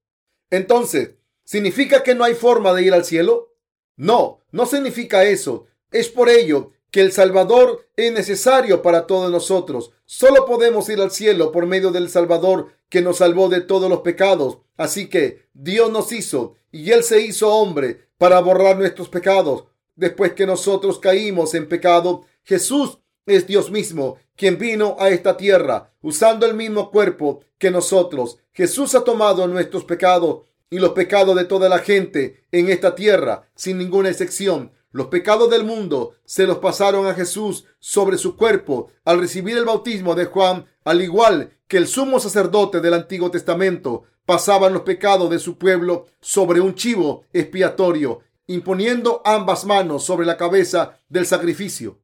Entonces, 0.49 1.11
¿significa 1.43 2.01
que 2.01 2.15
no 2.15 2.23
hay 2.23 2.33
forma 2.33 2.73
de 2.73 2.81
ir 2.81 2.91
al 2.91 3.05
cielo? 3.05 3.53
No, 3.95 4.39
no 4.51 4.65
significa 4.65 5.25
eso. 5.25 5.67
Es 5.91 6.09
por 6.09 6.27
ello 6.27 6.71
que 6.89 7.01
el 7.01 7.11
Salvador 7.11 7.87
es 7.95 8.11
necesario 8.11 8.81
para 8.81 9.05
todos 9.05 9.31
nosotros. 9.31 9.91
Solo 10.05 10.47
podemos 10.47 10.89
ir 10.89 10.99
al 10.99 11.11
cielo 11.11 11.51
por 11.51 11.67
medio 11.67 11.91
del 11.91 12.09
Salvador 12.09 12.73
que 12.89 13.03
nos 13.03 13.17
salvó 13.17 13.47
de 13.47 13.61
todos 13.61 13.91
los 13.91 14.01
pecados. 14.01 14.57
Así 14.75 15.07
que 15.07 15.45
Dios 15.53 15.91
nos 15.91 16.11
hizo 16.11 16.55
y 16.71 16.89
Él 16.89 17.03
se 17.03 17.21
hizo 17.21 17.53
hombre 17.53 18.07
para 18.17 18.39
borrar 18.39 18.75
nuestros 18.75 19.07
pecados. 19.07 19.65
Después 19.95 20.33
que 20.33 20.47
nosotros 20.47 20.97
caímos 20.97 21.53
en 21.53 21.69
pecado, 21.69 22.25
Jesús 22.43 22.97
es 23.25 23.47
Dios 23.47 23.71
mismo 23.71 24.17
quien 24.35 24.57
vino 24.57 24.95
a 24.99 25.09
esta 25.09 25.37
tierra 25.37 25.91
usando 26.01 26.45
el 26.45 26.53
mismo 26.55 26.91
cuerpo 26.91 27.41
que 27.57 27.71
nosotros. 27.71 28.37
Jesús 28.51 28.95
ha 28.95 29.03
tomado 29.03 29.47
nuestros 29.47 29.85
pecados 29.85 30.41
y 30.69 30.79
los 30.79 30.91
pecados 30.91 31.35
de 31.35 31.45
toda 31.45 31.69
la 31.69 31.79
gente 31.79 32.45
en 32.51 32.69
esta 32.69 32.95
tierra, 32.95 33.47
sin 33.55 33.77
ninguna 33.77 34.09
excepción. 34.09 34.71
Los 34.91 35.07
pecados 35.07 35.49
del 35.49 35.63
mundo 35.63 36.15
se 36.25 36.45
los 36.45 36.59
pasaron 36.59 37.07
a 37.07 37.13
Jesús 37.13 37.65
sobre 37.79 38.17
su 38.17 38.35
cuerpo 38.35 38.91
al 39.05 39.19
recibir 39.19 39.57
el 39.57 39.65
bautismo 39.65 40.13
de 40.15 40.25
Juan, 40.25 40.65
al 40.83 41.01
igual 41.01 41.57
que 41.67 41.77
el 41.77 41.87
sumo 41.87 42.19
sacerdote 42.19 42.79
del 42.79 42.93
Antiguo 42.93 43.31
Testamento 43.31 44.03
pasaban 44.25 44.73
los 44.73 44.83
pecados 44.83 45.29
de 45.29 45.39
su 45.39 45.57
pueblo 45.57 46.07
sobre 46.21 46.59
un 46.59 46.75
chivo 46.75 47.25
expiatorio, 47.33 48.19
imponiendo 48.47 49.21
ambas 49.25 49.65
manos 49.65 50.03
sobre 50.03 50.25
la 50.25 50.37
cabeza 50.37 50.99
del 51.09 51.25
sacrificio. 51.25 52.02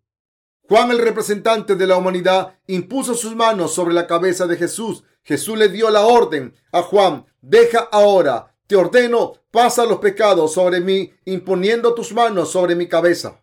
Juan, 0.70 0.92
el 0.92 1.00
representante 1.00 1.76
de 1.76 1.88
la 1.88 1.98
humanidad, 1.98 2.54
impuso 2.68 3.16
sus 3.16 3.36
manos 3.36 3.74
sobre 3.74 3.92
la 3.92 4.06
cabeza 4.06 4.46
de 4.46 4.56
Jesús. 4.56 5.04
Jesús 5.24 5.58
le 5.58 5.70
dio 5.70 5.90
la 5.90 6.06
orden 6.06 6.54
a 6.72 6.84
Juan, 6.84 7.26
deja 7.42 7.80
ahora, 7.92 8.56
te 8.68 8.76
ordeno, 8.76 9.34
pasa 9.50 9.84
los 9.88 9.98
pecados 9.98 10.54
sobre 10.54 10.80
mí, 10.80 11.12
imponiendo 11.26 11.96
tus 11.96 12.14
manos 12.14 12.52
sobre 12.52 12.76
mi 12.76 12.88
cabeza. 12.88 13.42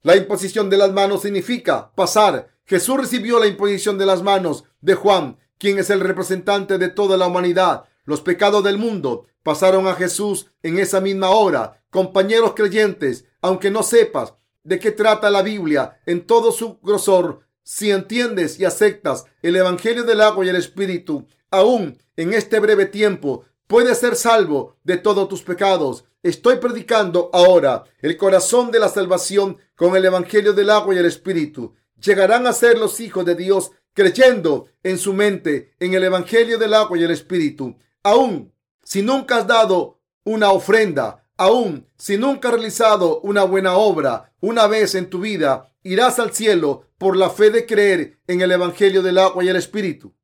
La 0.00 0.16
imposición 0.16 0.70
de 0.70 0.78
las 0.78 0.90
manos 0.92 1.20
significa 1.20 1.92
pasar. 1.94 2.48
Jesús 2.64 2.96
recibió 2.96 3.38
la 3.38 3.48
imposición 3.48 3.98
de 3.98 4.06
las 4.06 4.22
manos 4.22 4.64
de 4.80 4.94
Juan, 4.94 5.36
quien 5.58 5.78
es 5.78 5.90
el 5.90 6.00
representante 6.00 6.78
de 6.78 6.88
toda 6.88 7.18
la 7.18 7.26
humanidad. 7.26 7.84
Los 8.06 8.22
pecados 8.22 8.64
del 8.64 8.78
mundo 8.78 9.26
pasaron 9.42 9.88
a 9.88 9.94
Jesús 9.94 10.46
en 10.62 10.78
esa 10.78 11.02
misma 11.02 11.28
hora. 11.28 11.84
Compañeros 11.90 12.54
creyentes, 12.56 13.26
aunque 13.42 13.70
no 13.70 13.82
sepas 13.82 14.32
de 14.64 14.78
qué 14.78 14.90
trata 14.90 15.30
la 15.30 15.42
Biblia 15.42 16.00
en 16.06 16.26
todo 16.26 16.52
su 16.52 16.78
grosor, 16.80 17.40
si 17.62 17.90
entiendes 17.90 18.58
y 18.58 18.64
aceptas 18.64 19.24
el 19.42 19.56
Evangelio 19.56 20.04
del 20.04 20.20
agua 20.20 20.44
y 20.44 20.48
el 20.48 20.56
Espíritu, 20.56 21.26
aún 21.50 21.98
en 22.16 22.34
este 22.34 22.58
breve 22.60 22.86
tiempo, 22.86 23.44
puedes 23.66 23.98
ser 23.98 24.16
salvo 24.16 24.76
de 24.84 24.96
todos 24.96 25.28
tus 25.28 25.42
pecados. 25.42 26.04
Estoy 26.22 26.56
predicando 26.56 27.30
ahora 27.32 27.84
el 28.00 28.16
corazón 28.16 28.70
de 28.70 28.80
la 28.80 28.88
salvación 28.88 29.58
con 29.76 29.96
el 29.96 30.04
Evangelio 30.04 30.52
del 30.52 30.70
agua 30.70 30.94
y 30.94 30.98
el 30.98 31.06
Espíritu. 31.06 31.74
Llegarán 32.00 32.46
a 32.46 32.52
ser 32.52 32.78
los 32.78 33.00
hijos 33.00 33.24
de 33.24 33.34
Dios 33.34 33.70
creyendo 33.94 34.66
en 34.82 34.98
su 34.98 35.12
mente 35.12 35.74
en 35.78 35.94
el 35.94 36.04
Evangelio 36.04 36.58
del 36.58 36.74
agua 36.74 36.98
y 36.98 37.04
el 37.04 37.10
Espíritu. 37.10 37.76
Aún 38.02 38.52
si 38.82 39.02
nunca 39.02 39.36
has 39.36 39.46
dado 39.46 40.00
una 40.24 40.50
ofrenda, 40.50 41.21
Aún 41.36 41.86
si 41.96 42.16
nunca 42.16 42.48
has 42.48 42.54
realizado 42.54 43.20
una 43.20 43.44
buena 43.44 43.74
obra 43.74 44.32
una 44.40 44.66
vez 44.66 44.94
en 44.94 45.08
tu 45.08 45.20
vida, 45.20 45.72
irás 45.82 46.18
al 46.18 46.32
cielo 46.32 46.86
por 46.98 47.16
la 47.16 47.30
fe 47.30 47.50
de 47.50 47.66
creer 47.66 48.18
en 48.26 48.40
el 48.40 48.52
Evangelio 48.52 49.02
del 49.02 49.18
agua 49.18 49.42
y 49.44 49.48
el 49.48 49.56
Espíritu. 49.56 50.14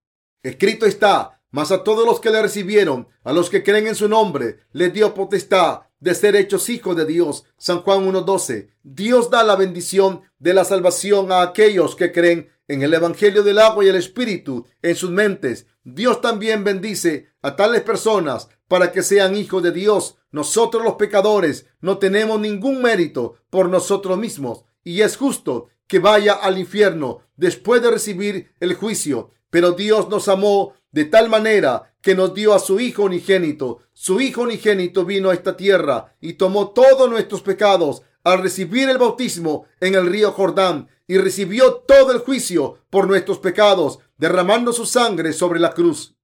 Escrito 0.42 0.86
está, 0.86 1.40
mas 1.50 1.72
a 1.72 1.82
todos 1.82 2.06
los 2.06 2.20
que 2.20 2.30
le 2.30 2.42
recibieron, 2.42 3.08
a 3.24 3.32
los 3.32 3.50
que 3.50 3.62
creen 3.62 3.86
en 3.86 3.94
su 3.94 4.08
nombre, 4.08 4.60
les 4.72 4.92
dio 4.92 5.14
potestad 5.14 5.82
de 6.00 6.14
ser 6.14 6.36
hechos 6.36 6.68
hijos 6.68 6.96
de 6.96 7.06
Dios. 7.06 7.44
San 7.56 7.82
Juan 7.82 8.06
1.12. 8.06 8.68
Dios 8.82 9.30
da 9.30 9.42
la 9.42 9.56
bendición 9.56 10.22
de 10.38 10.54
la 10.54 10.64
salvación 10.64 11.32
a 11.32 11.42
aquellos 11.42 11.96
que 11.96 12.12
creen 12.12 12.50
en 12.68 12.82
el 12.82 12.94
Evangelio 12.94 13.42
del 13.42 13.58
agua 13.58 13.84
y 13.84 13.88
el 13.88 13.96
Espíritu 13.96 14.66
en 14.82 14.94
sus 14.94 15.10
mentes. 15.10 15.66
Dios 15.82 16.20
también 16.20 16.62
bendice 16.64 17.30
a 17.42 17.56
tales 17.56 17.82
personas 17.82 18.48
para 18.68 18.92
que 18.92 19.02
sean 19.02 19.34
hijos 19.34 19.62
de 19.62 19.72
Dios. 19.72 20.16
Nosotros 20.30 20.84
los 20.84 20.94
pecadores 20.94 21.66
no 21.80 21.98
tenemos 21.98 22.38
ningún 22.38 22.82
mérito 22.82 23.36
por 23.50 23.68
nosotros 23.68 24.18
mismos 24.18 24.64
y 24.84 25.00
es 25.00 25.16
justo 25.16 25.68
que 25.86 25.98
vaya 25.98 26.34
al 26.34 26.58
infierno 26.58 27.20
después 27.36 27.82
de 27.82 27.90
recibir 27.90 28.52
el 28.60 28.74
juicio. 28.74 29.30
Pero 29.50 29.72
Dios 29.72 30.10
nos 30.10 30.28
amó 30.28 30.74
de 30.92 31.06
tal 31.06 31.30
manera 31.30 31.94
que 32.02 32.14
nos 32.14 32.34
dio 32.34 32.52
a 32.52 32.58
su 32.58 32.78
Hijo 32.78 33.04
unigénito. 33.04 33.78
Su 33.94 34.20
Hijo 34.20 34.42
unigénito 34.42 35.06
vino 35.06 35.30
a 35.30 35.34
esta 35.34 35.56
tierra 35.56 36.14
y 36.20 36.34
tomó 36.34 36.70
todos 36.70 37.08
nuestros 37.08 37.40
pecados 37.40 38.02
al 38.24 38.42
recibir 38.42 38.90
el 38.90 38.98
bautismo 38.98 39.64
en 39.80 39.94
el 39.94 40.06
río 40.06 40.32
Jordán 40.32 40.88
y 41.08 41.18
recibió 41.18 41.74
todo 41.74 42.12
el 42.12 42.18
juicio 42.18 42.78
por 42.90 43.08
nuestros 43.08 43.38
pecados, 43.38 43.98
derramando 44.18 44.72
su 44.72 44.86
sangre 44.86 45.32
sobre 45.32 45.58
la 45.58 45.72
cruz. 45.72 46.14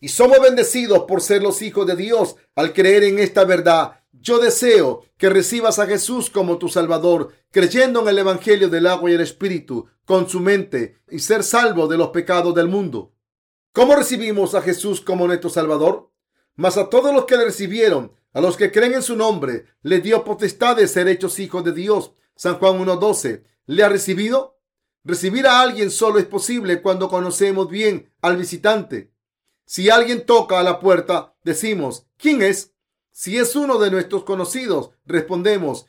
Y 0.00 0.08
somos 0.08 0.40
bendecidos 0.40 1.04
por 1.06 1.20
ser 1.20 1.42
los 1.42 1.62
hijos 1.62 1.86
de 1.86 1.94
Dios 1.94 2.36
al 2.56 2.72
creer 2.72 3.04
en 3.04 3.18
esta 3.18 3.44
verdad. 3.44 4.00
Yo 4.12 4.38
deseo 4.38 5.04
que 5.18 5.28
recibas 5.28 5.78
a 5.78 5.86
Jesús 5.86 6.30
como 6.30 6.58
tu 6.58 6.68
Salvador, 6.68 7.32
creyendo 7.50 8.00
en 8.00 8.08
el 8.08 8.18
Evangelio 8.18 8.68
del 8.70 8.86
agua 8.86 9.10
y 9.10 9.14
el 9.14 9.20
Espíritu 9.20 9.86
con 10.06 10.28
su 10.28 10.40
mente 10.40 11.02
y 11.10 11.20
ser 11.20 11.44
salvo 11.44 11.86
de 11.86 11.98
los 11.98 12.08
pecados 12.08 12.54
del 12.54 12.66
mundo. 12.66 13.12
¿Cómo 13.72 13.94
recibimos 13.94 14.54
a 14.54 14.62
Jesús 14.62 15.00
como 15.00 15.26
nuestro 15.26 15.50
Salvador? 15.50 16.10
Mas 16.56 16.78
a 16.78 16.88
todos 16.88 17.14
los 17.14 17.26
que 17.26 17.36
le 17.36 17.44
recibieron, 17.44 18.12
A 18.32 18.40
los 18.40 18.56
que 18.56 18.70
creen 18.70 18.94
en 18.94 19.02
su 19.02 19.16
nombre, 19.16 19.64
le 19.82 20.00
dio 20.00 20.22
potestad 20.22 20.76
de 20.76 20.86
ser 20.86 21.08
hechos 21.08 21.40
hijos 21.40 21.64
de 21.64 21.72
Dios. 21.72 22.12
San 22.36 22.58
Juan 22.58 22.78
1.12. 22.78 23.42
¿Le 23.66 23.84
ha 23.84 23.88
recibido? 23.88 24.58
Recibir 25.04 25.46
a 25.46 25.60
alguien 25.60 25.90
solo 25.90 26.18
es 26.18 26.26
posible 26.26 26.82
cuando 26.82 27.08
conocemos 27.08 27.70
bien 27.70 28.12
al 28.20 28.36
visitante. 28.36 29.12
Si 29.64 29.88
alguien 29.88 30.26
toca 30.26 30.58
a 30.58 30.62
la 30.62 30.80
puerta, 30.80 31.34
decimos, 31.42 32.06
¿quién 32.16 32.42
es? 32.42 32.74
Si 33.10 33.38
es 33.38 33.56
uno 33.56 33.78
de 33.78 33.90
nuestros 33.90 34.24
conocidos, 34.24 34.90
respondemos 35.04 35.86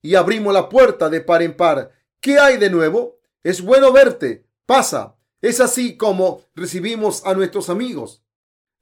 y 0.00 0.14
abrimos 0.14 0.52
la 0.52 0.68
puerta 0.68 1.08
de 1.08 1.20
par 1.20 1.42
en 1.42 1.56
par. 1.56 1.92
¿Qué 2.20 2.38
hay 2.38 2.56
de 2.58 2.70
nuevo? 2.70 3.18
Es 3.42 3.62
bueno 3.62 3.92
verte. 3.92 4.46
Pasa. 4.66 5.16
Es 5.40 5.60
así 5.60 5.96
como 5.96 6.42
recibimos 6.54 7.26
a 7.26 7.34
nuestros 7.34 7.68
amigos. 7.68 8.21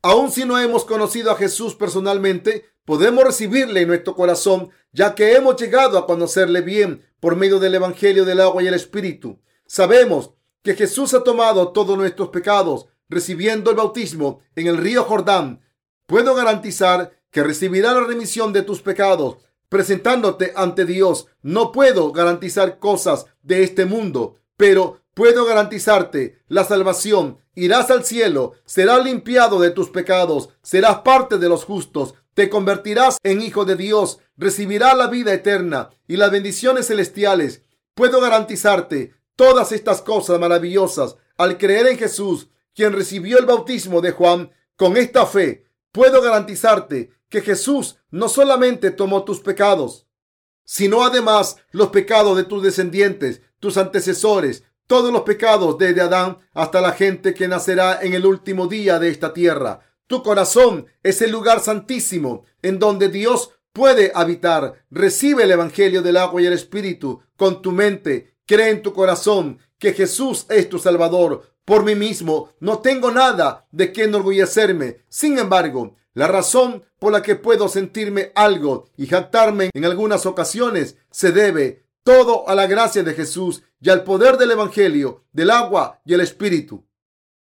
Aun 0.03 0.31
si 0.31 0.45
no 0.45 0.59
hemos 0.59 0.85
conocido 0.85 1.31
a 1.31 1.37
Jesús 1.37 1.75
personalmente, 1.75 2.65
podemos 2.85 3.25
recibirle 3.25 3.83
en 3.83 3.89
nuestro 3.89 4.15
corazón, 4.15 4.71
ya 4.93 5.15
que 5.15 5.35
hemos 5.35 5.57
llegado 5.57 5.99
a 5.99 6.07
conocerle 6.07 6.63
bien 6.63 7.05
por 7.21 7.37
medio 7.37 7.59
del 7.59 7.75
Evangelio 7.75 8.25
del 8.25 8.41
agua 8.41 8.63
y 8.63 8.67
el 8.67 8.75
Espíritu. 8.75 9.41
Sabemos 9.67 10.33
que 10.63 10.75
Jesús 10.75 11.15
ha 11.15 11.23
tomado 11.23 11.73
todos 11.73 11.97
nuestros 11.97 12.31
pecados, 12.31 12.87
recibiendo 13.09 13.71
el 13.71 13.77
bautismo 13.77 14.41
en 14.57 14.69
el 14.69 14.77
río 14.77 15.05
Jordán. 15.05 15.61
Puedo 16.07 16.35
garantizar 16.35 17.13
que 17.31 17.43
recibirá 17.43 17.93
la 17.93 18.05
remisión 18.05 18.53
de 18.53 18.63
tus 18.63 18.83
pecados 18.83 19.39
presentándote 19.71 20.53
ante 20.55 20.85
Dios. 20.85 21.29
No 21.41 21.73
puedo 21.73 22.13
garantizar 22.13 22.79
cosas 22.79 23.27
de 23.43 23.63
este 23.63 23.87
mundo, 23.87 24.37
pero 24.59 25.00
puedo 25.15 25.45
garantizarte 25.45 26.43
la 26.49 26.65
salvación. 26.65 27.39
Irás 27.55 27.91
al 27.91 28.05
cielo, 28.05 28.53
serás 28.65 29.05
limpiado 29.05 29.61
de 29.61 29.71
tus 29.71 29.91
pecados, 29.91 30.51
serás 30.63 31.01
parte 31.01 31.39
de 31.39 31.49
los 31.49 31.65
justos, 31.65 32.15
te 32.35 32.49
convertirás 32.49 33.19
en 33.23 33.43
hijo 33.43 33.65
de 33.65 33.77
Dios, 33.77 34.19
recibirás 34.37 34.97
la 34.97 35.09
vida 35.09 35.33
eterna 35.33 35.91
y 36.07 36.17
las 36.17 36.31
bendiciones 36.31 36.87
celestiales. 36.87 37.63
Puedo 37.95 38.21
garantizarte 38.21 39.15
todas 39.37 39.73
estas 39.73 40.01
cosas 40.01 40.39
maravillosas 40.39 41.17
al 41.37 41.59
creer 41.59 41.89
en 41.89 41.99
Jesús, 41.99 42.49
quien 42.75 42.93
recibió 42.93 43.39
el 43.39 43.47
bautismo 43.47 44.01
de 44.01 44.13
Juan 44.13 44.51
con 44.77 44.97
esta 44.97 45.27
fe. 45.27 45.65
Puedo 45.93 46.23
garantizarte 46.23 47.11
que 47.29 47.41
Jesús 47.41 47.97
no 48.11 48.29
solamente 48.29 48.91
tomó 48.91 49.25
tus 49.25 49.41
pecados, 49.41 50.07
sino 50.65 51.03
además 51.05 51.57
los 51.73 51.89
pecados 51.89 52.37
de 52.37 52.45
tus 52.45 52.63
descendientes, 52.63 53.43
tus 53.59 53.77
antecesores, 53.77 54.65
todos 54.91 55.13
los 55.13 55.23
pecados 55.23 55.79
desde 55.79 56.01
Adán 56.01 56.39
hasta 56.53 56.81
la 56.81 56.91
gente 56.91 57.33
que 57.33 57.47
nacerá 57.47 58.01
en 58.03 58.13
el 58.13 58.27
último 58.27 58.67
día 58.67 58.99
de 58.99 59.09
esta 59.09 59.33
tierra. 59.33 59.83
Tu 60.09 60.21
corazón 60.21 60.87
es 61.05 61.23
el 61.23 61.31
lugar 61.31 61.61
santísimo 61.61 62.43
en 62.61 62.81
donde 62.81 63.09
Dios 63.09 63.53
puede 63.73 64.11
habitar. 64.17 64.85
Recibe 64.91 65.45
el 65.45 65.53
Evangelio 65.53 66.03
del 66.03 66.17
agua 66.17 66.43
y 66.43 66.47
el 66.47 66.55
Espíritu 66.55 67.23
con 67.37 67.63
tu 67.63 67.71
mente. 67.71 68.35
Cree 68.45 68.71
en 68.71 68.83
tu 68.83 68.93
corazón 68.93 69.61
que 69.79 69.93
Jesús 69.93 70.47
es 70.49 70.69
tu 70.69 70.81
Salvador. 70.81 71.55
Por 71.65 71.85
mí 71.85 71.95
mismo 71.95 72.51
no 72.59 72.81
tengo 72.81 73.13
nada 73.13 73.69
de 73.71 73.93
qué 73.93 74.03
enorgullecerme. 74.03 75.05
Sin 75.09 75.39
embargo, 75.39 75.95
la 76.15 76.27
razón 76.27 76.83
por 76.99 77.13
la 77.13 77.23
que 77.23 77.37
puedo 77.37 77.69
sentirme 77.69 78.33
algo 78.35 78.89
y 78.97 79.07
jactarme 79.07 79.71
en 79.73 79.85
algunas 79.85 80.27
ocasiones 80.27 80.97
se 81.13 81.31
debe 81.31 81.85
todo 82.03 82.49
a 82.49 82.55
la 82.55 82.67
gracia 82.67 83.03
de 83.03 83.15
Jesús 83.15 83.63
y 83.81 83.91
al 83.91 84.05
poder 84.05 84.37
del 84.37 84.53
Evangelio, 84.53 85.25
del 85.33 85.51
agua 85.51 86.01
y 86.05 86.15
el 86.15 86.21
Espíritu 86.21 86.85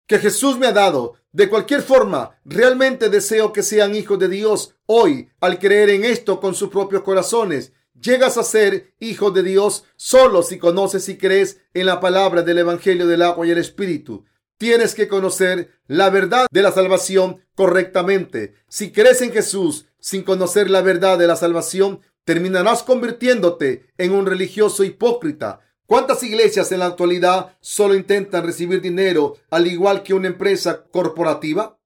que 0.08 0.20
Jesús 0.20 0.58
me 0.58 0.68
ha 0.68 0.72
dado. 0.72 1.16
De 1.32 1.50
cualquier 1.50 1.82
forma, 1.82 2.40
realmente 2.46 3.10
deseo 3.10 3.54
que 3.54 3.64
sean 3.64 3.96
hijos 3.96 4.20
de 4.20 4.30
Dios 4.30 4.76
hoy 4.86 5.30
al 5.40 5.58
creer 5.58 5.90
en 5.90 6.06
esto 6.06 6.40
con 6.40 6.54
sus 6.54 6.70
propios 6.70 7.02
corazones. 7.02 7.72
Llegas 8.00 8.38
a 8.38 8.44
ser 8.44 8.94
hijo 9.00 9.32
de 9.32 9.44
Dios 9.44 9.86
solo 9.96 10.44
si 10.44 10.60
conoces 10.60 11.10
y 11.10 11.18
crees 11.18 11.62
en 11.74 11.86
la 11.88 12.00
palabra 12.00 12.44
del 12.44 12.60
Evangelio 12.60 13.08
del 13.08 13.24
agua 13.24 13.48
y 13.48 13.52
el 13.52 13.58
Espíritu. 13.58 14.26
Tienes 14.58 14.94
que 14.94 15.08
conocer 15.08 15.72
la 15.88 16.10
verdad 16.10 16.48
de 16.52 16.62
la 16.62 16.72
salvación 16.72 17.44
correctamente. 17.56 18.54
Si 18.68 18.92
crees 18.92 19.22
en 19.22 19.32
Jesús 19.32 19.88
sin 20.00 20.24
conocer 20.24 20.70
la 20.70 20.82
verdad 20.82 21.18
de 21.18 21.28
la 21.28 21.36
salvación, 21.36 22.02
terminarás 22.24 22.84
convirtiéndote 22.84 23.88
en 23.98 24.14
un 24.14 24.26
religioso 24.26 24.84
hipócrita. 24.84 25.62
¿Cuántas 25.86 26.24
iglesias 26.24 26.72
en 26.72 26.80
la 26.80 26.86
actualidad 26.86 27.58
solo 27.60 27.96
intentan 27.96 28.46
recibir 28.46 28.82
dinero 28.82 29.36
al 29.50 29.68
igual 29.68 30.04
que 30.04 30.14
una 30.14 30.28
empresa 30.28 30.86
corporativa? 30.86 31.78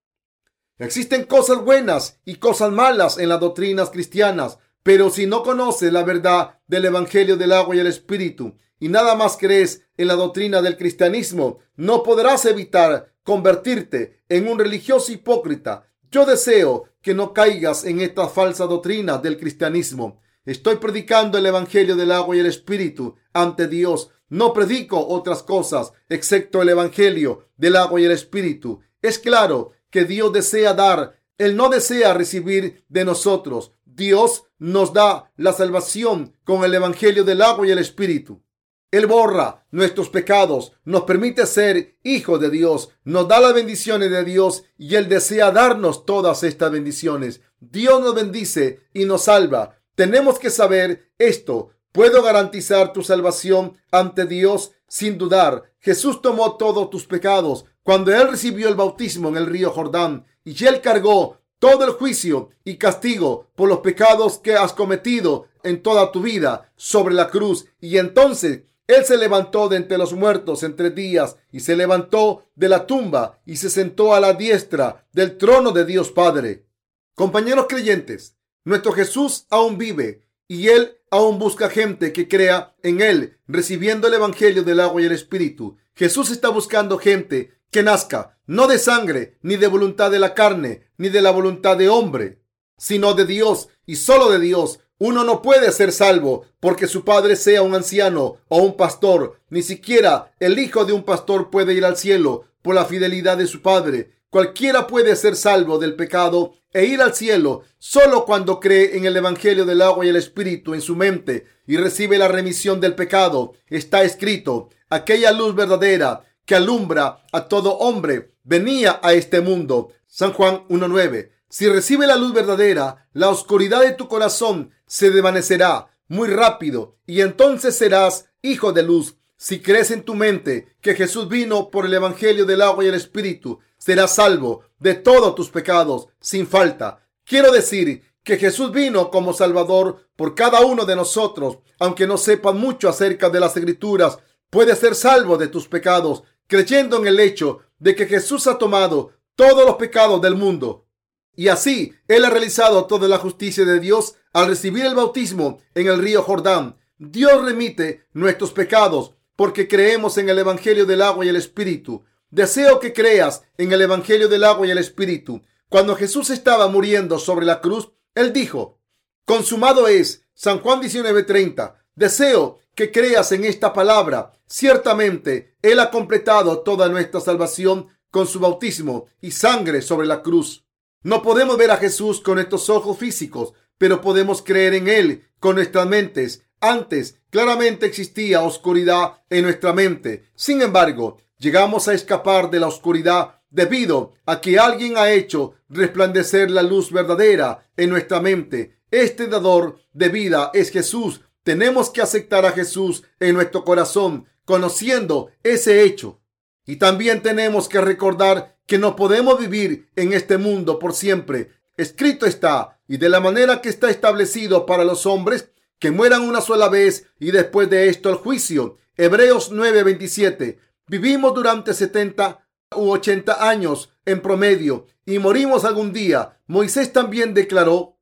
Existen 0.80 1.23
cosas 1.26 1.63
buenas 1.63 2.19
y 2.23 2.36
cosas 2.36 2.71
malas 2.71 3.17
en 3.17 3.30
las 3.30 3.39
doctrinas 3.39 3.89
cristianas, 3.89 4.60
pero 4.84 5.10
si 5.10 5.26
no 5.26 5.41
conoces 5.41 5.91
la 5.91 6.04
verdad 6.04 6.60
del 6.67 6.86
Evangelio 6.86 7.36
del 7.36 7.52
agua 7.52 7.76
y 7.76 7.80
el 7.80 7.88
Espíritu 7.88 8.56
y 8.80 8.89
nada 8.89 9.15
más 9.15 9.38
crees 9.38 9.88
en 9.97 10.08
la 10.08 10.13
doctrina 10.13 10.62
del 10.62 10.78
cristianismo, 10.78 11.60
no 11.76 12.04
podrás 12.04 12.45
evitar 12.45 13.12
convertirte 13.23 14.23
en 14.30 14.47
un 14.47 14.60
religioso 14.60 15.12
hipócrita. 15.12 15.88
Yo 16.12 16.26
deseo 16.26 16.86
que 17.02 17.15
no 17.15 17.34
caigas 17.34 17.84
en 17.84 18.00
esta 18.00 18.30
falsa 18.30 18.65
doctrina 18.65 19.17
del 19.17 19.38
cristianismo. 19.38 20.21
Estoy 20.47 20.77
predicando 20.77 21.38
el 21.38 21.45
Evangelio 21.45 21.97
del 21.97 22.10
agua 22.10 22.33
y 22.33 22.39
el 22.39 22.45
Espíritu 22.45 23.15
ante 23.33 23.67
Dios. 23.67 24.12
No 24.29 24.53
predico 24.53 25.05
otras 25.05 25.43
cosas 25.43 25.91
excepto 26.07 26.62
el 26.62 26.69
Evangelio 26.69 27.49
del 27.57 27.75
agua 27.75 27.99
y 27.99 28.05
el 28.05 28.12
Espíritu. 28.12 28.79
Es 29.01 29.19
claro 29.19 29.73
que 29.89 30.05
Dios 30.05 30.31
desea 30.31 30.73
dar. 30.73 31.19
Él 31.38 31.57
no 31.57 31.67
desea 31.67 32.13
recibir 32.13 32.86
de 32.88 33.03
nosotros. 33.03 33.73
Dios 33.83 34.45
nos 34.57 34.93
da 34.93 35.33
la 35.36 35.51
salvación 35.51 36.33
con 36.45 36.63
el 36.63 36.73
Evangelio 36.73 37.25
del 37.25 37.41
agua 37.41 37.67
y 37.67 37.71
el 37.71 37.79
Espíritu. 37.79 38.41
Él 38.89 39.05
borra 39.05 39.65
nuestros 39.71 40.07
pecados, 40.07 40.71
nos 40.86 41.03
permite 41.03 41.45
ser 41.45 41.97
hijos 42.03 42.39
de 42.39 42.49
Dios, 42.49 42.88
nos 43.03 43.27
da 43.27 43.41
las 43.41 43.53
bendiciones 43.53 44.12
de 44.12 44.23
Dios 44.23 44.63
y 44.77 44.95
Él 44.95 45.10
desea 45.10 45.51
darnos 45.51 46.05
todas 46.05 46.43
estas 46.43 46.71
bendiciones. 46.71 47.41
Dios 47.60 47.99
nos 47.99 48.15
bendice 48.15 48.88
y 48.93 49.03
nos 49.03 49.23
salva. 49.23 49.77
Tenemos 49.97 50.38
que 50.38 50.51
saber 50.51 51.10
esto. 51.17 51.71
Puedo 51.91 52.21
garantizar 52.21 52.93
tu 52.93 53.01
salvación 53.01 53.75
ante 53.89 54.27
Dios 54.27 54.73
sin 54.88 55.17
dudar. 55.17 55.73
Jesús 55.79 56.21
tomó 56.21 56.55
todos 56.55 56.91
tus 56.91 57.07
pecados 57.07 57.65
cuando 57.81 58.13
Él 58.13 58.29
recibió 58.29 58.69
el 58.69 58.75
bautismo 58.75 59.29
en 59.29 59.38
el 59.38 59.47
río 59.47 59.71
Jordán 59.71 60.27
y 60.43 60.63
Él 60.65 60.81
cargó 60.81 61.39
todo 61.57 61.83
el 61.83 61.93
juicio 61.93 62.49
y 62.63 62.77
castigo 62.77 63.47
por 63.55 63.67
los 63.67 63.79
pecados 63.79 64.38
que 64.38 64.53
has 64.53 64.71
cometido 64.71 65.47
en 65.63 65.81
toda 65.81 66.12
tu 66.12 66.21
vida 66.21 66.71
sobre 66.75 67.15
la 67.15 67.29
cruz. 67.31 67.65
Y 67.81 67.97
entonces 67.97 68.65
él 68.86 69.03
se 69.03 69.17
levantó 69.17 69.67
de 69.67 69.77
entre 69.77 69.97
los 69.97 70.13
muertos 70.13 70.62
en 70.62 70.75
tres 70.75 70.93
días 70.93 71.38
y 71.51 71.62
se 71.62 71.75
levantó 71.75 72.45
de 72.53 72.69
la 72.69 72.86
tumba 72.86 73.39
y 73.47 73.55
se 73.55 73.71
sentó 73.71 74.13
a 74.13 74.19
la 74.19 74.33
diestra 74.33 75.07
del 75.12 75.39
trono 75.39 75.71
de 75.71 75.86
Dios 75.86 76.12
Padre. 76.12 76.67
Compañeros 77.15 77.65
creyentes, 77.67 78.37
nuestro 78.67 78.91
Jesús 78.91 79.45
aún 79.49 79.77
vive 79.77 80.23
y 80.45 80.67
Él 80.67 80.97
aún 81.10 81.39
busca 81.39 81.69
gente 81.69 82.12
que 82.12 82.27
crea 82.27 82.75
en 82.84 82.99
Él, 82.99 83.38
recibiendo 83.47 84.10
el 84.10 84.15
Evangelio 84.15 84.63
del 84.63 84.82
agua 84.82 85.01
y 85.01 85.06
el 85.06 85.13
Espíritu. 85.13 85.77
Jesús 85.95 86.32
está 86.32 86.49
buscando 86.49 86.97
gente 86.97 87.53
que 87.71 87.82
nazca, 87.82 88.38
no 88.45 88.67
de 88.67 88.77
sangre, 88.77 89.38
ni 89.41 89.56
de 89.56 89.67
voluntad 89.67 90.12
de 90.12 90.19
la 90.19 90.34
carne, 90.34 90.89
ni 90.97 91.08
de 91.08 91.21
la 91.21 91.32
voluntad 91.32 91.77
de 91.77 91.88
hombre, 91.88 92.41
sino 92.77 93.13
de 93.13 93.25
Dios 93.25 93.69
y 93.86 93.95
solo 93.95 94.30
de 94.30 94.39
Dios, 94.39 94.80
uno 94.99 95.23
no 95.23 95.41
puede 95.41 95.71
ser 95.71 95.93
salvo 95.93 96.43
porque 96.60 96.88
su 96.88 97.06
padre 97.06 97.38
sea 97.38 97.62
un 97.62 97.73
anciano 97.73 98.38
o 98.49 98.58
un 98.58 98.75
pastor. 98.75 99.39
Ni 99.49 99.62
siquiera 99.62 100.34
el 100.41 100.60
hijo 100.60 100.84
de 100.84 100.91
un 100.91 101.03
pastor 101.03 101.49
puede 101.51 101.73
ir 101.73 101.86
al 101.86 101.95
cielo 101.95 102.43
por 102.63 102.75
la 102.75 102.84
fidelidad 102.84 103.38
de 103.38 103.47
su 103.47 103.62
padre. 103.62 104.16
Cualquiera 104.30 104.88
puede 104.88 105.16
ser 105.16 105.36
salvo 105.36 105.78
del 105.78 105.96
pecado 105.96 106.56
e 106.74 106.86
ir 106.86 107.02
al 107.02 107.16
cielo 107.16 107.63
solo 107.80 108.26
cuando 108.26 108.60
cree 108.60 108.98
en 108.98 109.06
el 109.06 109.16
Evangelio 109.16 109.66
del 109.66 109.82
agua 109.82 110.06
y 110.06 110.10
el 110.10 110.18
Espíritu 110.18 110.74
en 110.74 110.82
su 110.82 110.96
mente 110.96 111.46
y 111.66 111.78
recibe 111.78 112.18
la 112.18 112.28
remisión 112.28 112.82
del 112.82 112.94
pecado. 112.94 113.54
Está 113.68 114.04
escrito, 114.04 114.70
aquella 114.90 115.32
luz 115.32 115.56
verdadera 115.56 116.24
que 116.46 116.56
alumbra 116.56 117.24
a 117.32 117.48
todo 117.48 117.78
hombre 117.78 118.34
venía 118.44 119.00
a 119.02 119.13
este 119.13 119.42
mundo. 119.42 119.94
San 120.08 120.34
Juan 120.34 120.68
1.9. 120.68 121.32
Si 121.50 121.68
recibe 121.68 122.06
la 122.06 122.18
luz 122.18 122.34
verdadera, 122.34 123.08
la 123.13 123.30
oscuridad 123.30 123.82
de 123.82 123.94
tu 123.94 124.08
corazón 124.10 124.72
se 124.86 125.10
desvanecerá 125.10 125.88
muy 126.08 126.28
rápido 126.28 126.98
y 127.06 127.22
entonces 127.22 127.76
serás 127.76 128.30
hijo 128.42 128.74
de 128.74 128.84
luz. 128.84 129.16
Si 129.38 129.62
crees 129.62 129.92
en 129.92 130.04
tu 130.04 130.16
mente 130.16 130.76
que 130.82 130.96
Jesús 130.96 131.30
vino 131.30 131.70
por 131.70 131.86
el 131.86 131.94
Evangelio 131.94 132.46
del 132.46 132.62
agua 132.62 132.84
y 132.84 132.88
el 132.88 132.96
Espíritu, 132.96 133.60
serás 133.78 134.16
salvo 134.16 134.63
de 134.80 134.96
todos 134.96 135.36
tus 135.36 135.50
pecados 135.50 136.08
sin 136.20 136.48
falta. 136.48 137.08
Quiero 137.24 137.52
decir 137.52 138.04
que 138.24 138.38
Jesús 138.38 138.72
vino 138.72 139.10
como 139.10 139.34
Salvador 139.34 140.10
por 140.16 140.36
cada 140.36 140.62
uno 140.62 140.86
de 140.86 140.96
nosotros. 140.96 141.60
Aunque 141.80 142.08
no 142.08 142.18
sepas 142.18 142.56
mucho 142.56 142.90
acerca 142.90 143.30
de 143.30 143.40
las 143.40 143.56
escrituras, 143.56 144.20
puedes 144.50 144.80
ser 144.80 144.96
salvo 144.96 145.38
de 145.38 145.48
tus 145.48 145.68
pecados 145.68 146.24
creyendo 146.48 146.98
en 146.98 147.08
el 147.08 147.20
hecho 147.20 147.60
de 147.78 147.96
que 147.96 148.06
Jesús 148.06 148.48
ha 148.48 148.58
tomado 148.58 149.12
todos 149.36 149.66
los 149.66 149.76
pecados 149.76 150.22
del 150.22 150.36
mundo 150.36 150.88
Y 151.36 151.50
así 151.50 151.94
Él 152.08 152.26
ha 152.26 152.30
realizado 152.30 152.86
toda 152.86 153.08
la 153.08 153.20
justicia 153.20 153.63
de 153.63 153.80
Dios 153.80 154.16
al 154.34 154.48
recibir 154.48 154.86
el 154.86 154.96
bautismo 154.96 155.60
en 155.76 155.88
el 155.88 156.00
río 156.00 156.24
Jordán. 156.24 156.78
Dios 156.98 157.44
remite 157.46 158.08
nuestros 158.13 158.52
pecados 158.52 159.13
porque 159.36 159.68
creemos 159.68 160.18
en 160.18 160.30
el 160.30 160.40
Evangelio 160.40 160.86
del 160.86 161.04
agua 161.04 161.26
y 161.26 161.30
el 161.30 161.36
Espíritu. 161.36 162.04
Deseo 162.38 162.80
que 162.80 162.93
creas 162.93 163.41
en 163.58 163.71
el 163.71 163.82
Evangelio 163.82 164.30
del 164.30 164.43
agua 164.43 164.67
y 164.67 164.69
el 164.69 164.78
Espíritu. 164.78 165.41
Cuando 165.69 165.95
Jesús 165.95 166.30
estaba 166.30 166.67
muriendo 166.67 167.17
sobre 167.17 167.47
la 167.47 167.62
cruz, 167.62 167.89
Él 168.13 168.32
dijo, 168.32 168.80
consumado 169.26 169.88
es. 169.88 170.21
San 170.36 170.60
Juan 170.60 170.80
19:30. 170.80 171.78
Deseo 171.95 172.60
que 172.76 172.91
creas 172.91 173.32
en 173.32 173.43
esta 173.43 173.73
palabra. 173.73 174.34
Ciertamente, 174.45 175.56
Él 175.63 175.80
ha 175.80 175.89
completado 175.89 176.60
toda 176.60 176.89
nuestra 176.89 177.21
salvación 177.21 177.88
con 178.12 178.28
su 178.28 178.39
bautismo 178.39 179.08
y 179.19 179.32
sangre 179.32 179.82
sobre 179.82 180.06
la 180.06 180.21
cruz. 180.21 180.63
No 181.02 181.23
podemos 181.23 181.58
ver 181.58 181.71
a 181.71 181.78
Jesús 181.78 182.21
con 182.21 182.38
estos 182.38 182.69
ojos 182.69 183.00
físicos, 183.00 183.54
pero 183.80 184.00
podemos 184.00 184.43
creer 184.43 184.76
en 184.76 184.89
Él 184.89 185.28
con 185.39 185.56
nuestras 185.56 185.88
mentes. 185.88 186.43
Antes, 186.60 187.19
claramente 187.32 187.88
existía 187.88 188.43
oscuridad 188.43 189.23
en 189.32 189.41
nuestra 189.41 189.73
mente. 189.73 190.30
Sin 190.36 190.62
embargo, 190.62 191.17
llegamos 191.38 191.88
a 191.88 191.93
escapar 191.93 192.50
de 192.50 192.60
la 192.60 192.67
oscuridad 192.67 193.41
debido 193.50 194.13
a 194.26 194.41
que 194.41 194.60
alguien 194.60 194.97
ha 194.97 195.12
hecho 195.12 195.54
resplandecer 195.69 196.52
la 196.52 196.63
luz 196.63 196.91
verdadera 196.91 197.69
en 197.78 197.89
nuestra 197.89 198.19
mente. 198.19 198.78
Este 198.91 199.28
dador 199.28 199.80
de 199.93 200.10
vida 200.10 200.52
es 200.54 200.71
Jesús. 200.71 201.21
Tenemos 201.43 201.89
que 201.89 202.02
aceptar 202.02 202.45
a 202.45 202.52
Jesús 202.52 203.04
en 203.19 203.36
nuestro 203.36 203.63
corazón, 203.63 204.28
conociendo 204.45 205.30
ese 205.43 205.84
hecho. 205.84 206.19
Y 206.65 206.78
también 206.78 207.21
tenemos 207.21 207.69
que 207.69 207.80
recordar 207.80 208.58
que 208.65 208.78
no 208.78 208.95
podemos 208.95 209.39
vivir 209.39 209.89
en 209.95 210.13
este 210.13 210.38
mundo 210.38 210.78
por 210.80 210.93
siempre. 210.93 211.52
Escrito 211.78 212.26
está, 212.26 212.80
y 212.88 212.97
de 212.97 213.10
la 213.10 213.19
manera 213.19 213.62
que 213.62 213.69
está 213.69 213.89
establecido 213.89 214.65
para 214.65 214.84
los 214.84 215.06
hombres, 215.06 215.50
que 215.80 215.91
mueran 215.91 216.23
una 216.23 216.41
sola 216.41 216.69
vez 216.69 217.06
y 217.19 217.32
después 217.32 217.69
de 217.69 217.89
esto 217.89 218.10
el 218.10 218.15
juicio. 218.15 218.78
Hebreos 218.97 219.52
9:27. 219.52 220.58
Vivimos 220.89 221.34
durante 221.34 221.73
70 221.73 222.47
u 222.76 222.91
80 222.91 223.50
años 223.50 223.91
en 224.06 224.21
promedio 224.21 224.88
y 225.06 225.19
morimos 225.19 225.65
algún 225.65 225.91
día. 225.91 226.39
Moisés 226.47 226.93
también 226.93 227.34
declaró, 227.34 227.97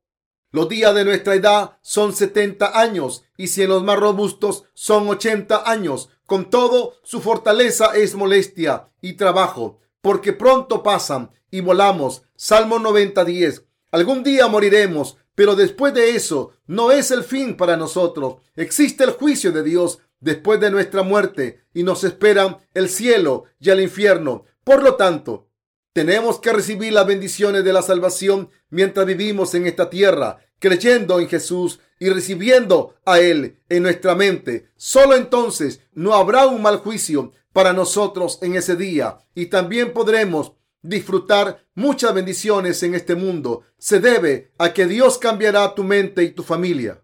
los 0.52 0.68
días 0.68 0.94
de 0.94 1.04
nuestra 1.04 1.34
edad 1.34 1.78
son 1.82 2.14
70 2.14 2.78
años 2.78 3.24
y 3.36 3.48
si 3.48 3.62
en 3.64 3.70
los 3.70 3.82
más 3.82 3.98
robustos 3.98 4.64
son 4.74 5.08
80 5.08 5.68
años. 5.68 6.10
Con 6.26 6.48
todo, 6.48 6.94
su 7.02 7.20
fortaleza 7.20 7.96
es 7.96 8.14
molestia 8.14 8.88
y 9.00 9.14
trabajo, 9.14 9.80
porque 10.00 10.32
pronto 10.32 10.84
pasan 10.84 11.32
y 11.50 11.60
volamos. 11.62 12.22
Salmo 12.36 12.78
90:10. 12.78 13.64
Algún 13.90 14.22
día 14.22 14.46
moriremos, 14.46 15.16
pero 15.34 15.56
después 15.56 15.92
de 15.92 16.16
eso 16.16 16.52
no 16.66 16.92
es 16.92 17.10
el 17.10 17.24
fin 17.24 17.56
para 17.56 17.76
nosotros. 17.76 18.36
Existe 18.54 19.04
el 19.04 19.10
juicio 19.10 19.52
de 19.52 19.62
Dios 19.62 19.98
después 20.20 20.60
de 20.60 20.70
nuestra 20.70 21.02
muerte 21.02 21.64
y 21.74 21.82
nos 21.82 22.04
esperan 22.04 22.58
el 22.74 22.88
cielo 22.88 23.44
y 23.60 23.70
el 23.70 23.80
infierno. 23.80 24.44
Por 24.64 24.82
lo 24.82 24.96
tanto, 24.96 25.48
tenemos 25.92 26.40
que 26.40 26.52
recibir 26.52 26.92
las 26.92 27.06
bendiciones 27.06 27.64
de 27.64 27.72
la 27.72 27.82
salvación 27.82 28.50
mientras 28.68 29.06
vivimos 29.06 29.54
en 29.54 29.66
esta 29.66 29.88
tierra, 29.88 30.38
creyendo 30.58 31.20
en 31.20 31.28
Jesús 31.28 31.80
y 31.98 32.10
recibiendo 32.10 32.96
a 33.04 33.18
Él 33.20 33.60
en 33.68 33.82
nuestra 33.82 34.14
mente. 34.14 34.68
Solo 34.76 35.14
entonces 35.16 35.80
no 35.92 36.14
habrá 36.14 36.46
un 36.46 36.60
mal 36.60 36.78
juicio 36.78 37.32
para 37.52 37.72
nosotros 37.72 38.38
en 38.42 38.56
ese 38.56 38.76
día 38.76 39.18
y 39.34 39.46
también 39.46 39.94
podremos 39.94 40.52
disfrutar 40.82 41.64
muchas 41.74 42.12
bendiciones 42.12 42.82
en 42.82 42.94
este 42.94 43.14
mundo. 43.14 43.62
Se 43.78 43.98
debe 43.98 44.52
a 44.58 44.72
que 44.74 44.86
Dios 44.86 45.16
cambiará 45.18 45.74
tu 45.74 45.82
mente 45.82 46.22
y 46.22 46.30
tu 46.30 46.42
familia. 46.42 47.02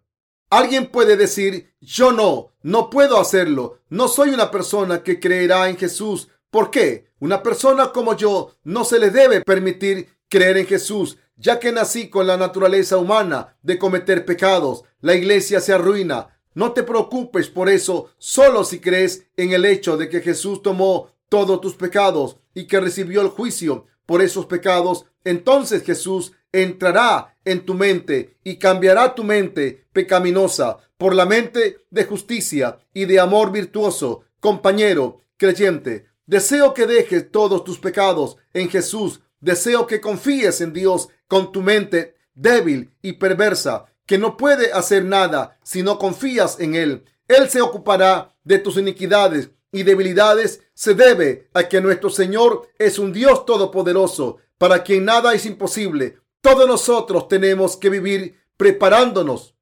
Alguien 0.53 0.89
puede 0.89 1.17
decir, 1.17 1.73
yo 1.81 2.13
no, 2.13 2.53
no 2.63 2.91
puedo 2.91 3.19
hacerlo. 3.19 3.79
No 3.89 4.07
soy 4.07 4.29
una 4.29 4.51
persona 4.51 5.03
que 5.03 5.19
creerá 5.19 5.71
en 5.71 5.79
Jesús. 5.79 6.29
¿Por 6.51 6.71
qué? 6.71 7.11
Una 7.21 7.43
persona 7.43 7.91
como 7.91 8.15
yo 8.15 8.55
no 8.63 8.85
se 8.85 8.99
le 8.99 9.09
debe 9.09 9.41
permitir 9.41 10.09
creer 10.29 10.59
en 10.59 10.67
Jesús 10.67 11.17
ya 11.39 11.59
que 11.59 11.73
nací 11.73 12.11
con 12.11 12.27
la 12.27 12.37
naturaleza 12.37 12.99
humana 12.99 13.57
de 13.63 13.79
cometer 13.79 14.27
pecados. 14.27 14.85
La 15.01 15.15
iglesia 15.15 15.59
se 15.61 15.73
arruina. 15.73 16.39
No 16.53 16.73
te 16.73 16.83
preocupes 16.83 17.49
por 17.49 17.71
eso, 17.71 18.11
solo 18.19 18.63
si 18.65 18.79
crees 18.79 19.27
en 19.39 19.53
el 19.53 19.65
hecho 19.65 19.97
de 19.97 20.11
que 20.11 20.21
Jesús 20.21 20.63
tomó 20.63 21.13
todos 21.31 21.63
tus 21.63 21.77
pecados 21.77 22.37
y 22.53 22.67
que 22.67 22.79
recibió 22.79 23.23
el 23.23 23.29
juicio 23.29 23.87
por 24.05 24.21
esos 24.21 24.45
pecados, 24.45 25.07
entonces 25.25 25.83
Jesús 25.83 26.33
entrará 26.53 27.37
en 27.45 27.65
tu 27.65 27.75
mente 27.75 28.37
y 28.45 28.57
cambiará 28.57 29.15
tu 29.15 29.25
mente 29.25 29.87
pecaminosa 29.93 30.79
por 30.97 31.15
la 31.15 31.27
mente 31.27 31.79
de 31.91 32.05
justicia 32.05 32.79
y 32.95 33.07
de 33.07 33.19
amor 33.19 33.51
virtuoso. 33.51 34.25
Compañero 34.39 35.25
creyente, 35.37 36.07
deseo 36.27 36.75
que 36.75 36.87
dejes 36.87 37.31
todos 37.31 37.65
tus 37.65 37.79
pecados 37.79 38.37
en 38.53 38.69
Jesús. 38.69 39.21
Deseo 39.41 39.89
que 39.89 40.01
confíes 40.01 40.61
en 40.61 40.73
Dios 40.73 41.09
con 41.27 41.51
tu 41.51 41.63
mente 41.63 42.15
débil 42.35 42.95
y 43.03 43.15
perversa, 43.15 43.87
que 44.07 44.19
no 44.19 44.37
puede 44.37 44.73
hacer 44.73 45.05
nada 45.05 45.59
si 45.65 45.83
no 45.83 45.99
confías 45.99 46.61
en 46.61 46.75
Él. 46.75 47.05
Él 47.29 47.51
se 47.51 47.61
ocupará 47.61 48.37
de 48.45 48.59
tus 48.59 48.77
iniquidades 48.77 49.51
y 49.73 49.83
debilidades. 49.83 50.61
Se 50.75 50.95
debe 50.95 51.49
a 51.55 51.65
que 51.65 51.81
nuestro 51.81 52.11
Señor 52.11 52.69
es 52.79 52.99
un 52.99 53.13
Dios 53.13 53.45
todopoderoso, 53.47 54.39
para 54.59 54.85
quien 54.85 55.05
nada 55.05 55.35
es 55.35 55.45
imposible. 55.47 56.19
Todos 56.43 56.67
nosotros 56.67 57.29
tenemos 57.29 57.77
que 57.77 57.89
vivir 57.89 58.43
preparándonos 58.57 59.55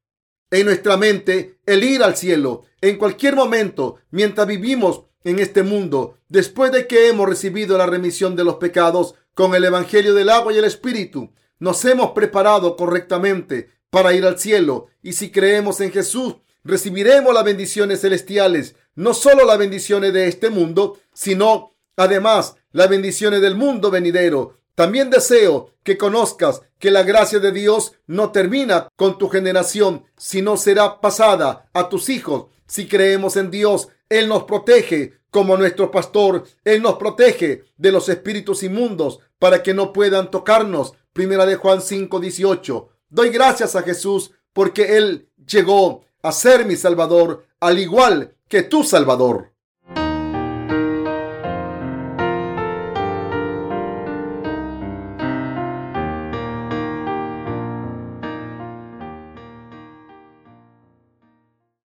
en 0.49 0.65
nuestra 0.65 0.97
mente 0.97 1.59
el 1.67 1.83
ir 1.83 2.01
al 2.01 2.17
cielo 2.17 2.63
en 2.81 2.97
cualquier 2.97 3.35
momento 3.35 3.97
mientras 4.09 4.47
vivimos 4.47 5.03
en 5.23 5.37
este 5.37 5.61
mundo. 5.61 6.17
Después 6.27 6.71
de 6.71 6.87
que 6.87 7.07
hemos 7.07 7.29
recibido 7.29 7.77
la 7.77 7.85
remisión 7.85 8.35
de 8.35 8.43
los 8.43 8.55
pecados 8.55 9.13
con 9.35 9.53
el 9.53 9.63
Evangelio 9.63 10.15
del 10.15 10.29
agua 10.29 10.53
y 10.53 10.57
el 10.57 10.65
Espíritu, 10.65 11.31
nos 11.59 11.85
hemos 11.85 12.11
preparado 12.11 12.75
correctamente 12.75 13.69
para 13.91 14.13
ir 14.13 14.25
al 14.25 14.39
cielo 14.39 14.87
y 15.03 15.13
si 15.13 15.31
creemos 15.31 15.81
en 15.81 15.91
Jesús, 15.91 16.37
recibiremos 16.63 17.31
las 17.31 17.43
bendiciones 17.43 18.01
celestiales, 18.01 18.75
no 18.95 19.13
solo 19.13 19.45
las 19.45 19.59
bendiciones 19.59 20.13
de 20.13 20.27
este 20.27 20.49
mundo, 20.49 20.97
sino 21.13 21.75
además 21.95 22.55
las 22.71 22.89
bendiciones 22.89 23.39
del 23.41 23.53
mundo 23.53 23.91
venidero. 23.91 24.60
También 24.75 25.09
deseo 25.09 25.73
que 25.83 25.97
conozcas 25.97 26.61
que 26.79 26.91
la 26.91 27.03
gracia 27.03 27.39
de 27.39 27.51
Dios 27.51 27.93
no 28.07 28.31
termina 28.31 28.87
con 28.95 29.17
tu 29.17 29.29
generación, 29.29 30.05
sino 30.17 30.57
será 30.57 31.01
pasada 31.01 31.69
a 31.73 31.89
tus 31.89 32.09
hijos. 32.09 32.45
Si 32.65 32.87
creemos 32.87 33.35
en 33.37 33.51
Dios, 33.51 33.89
Él 34.09 34.27
nos 34.27 34.43
protege 34.43 35.21
como 35.31 35.57
nuestro 35.57 35.89
pastor. 35.89 36.43
Él 36.63 36.81
nos 36.81 36.95
protege 36.95 37.63
de 37.77 37.91
los 37.91 38.09
espíritus 38.09 38.63
inmundos 38.63 39.19
para 39.39 39.63
que 39.63 39.73
no 39.73 39.91
puedan 39.91 40.29
tocarnos 40.29 40.93
Primera 41.13 41.45
de 41.45 41.55
Juan 41.55 41.81
5, 41.81 42.19
18. 42.19 42.89
Doy 43.09 43.29
gracias 43.29 43.75
a 43.75 43.81
Jesús 43.81 44.31
porque 44.53 44.97
Él 44.97 45.27
llegó 45.45 46.05
a 46.21 46.31
ser 46.31 46.65
mi 46.65 46.75
Salvador, 46.75 47.45
al 47.59 47.79
igual 47.79 48.35
que 48.47 48.63
tu 48.63 48.83
Salvador. 48.83 49.50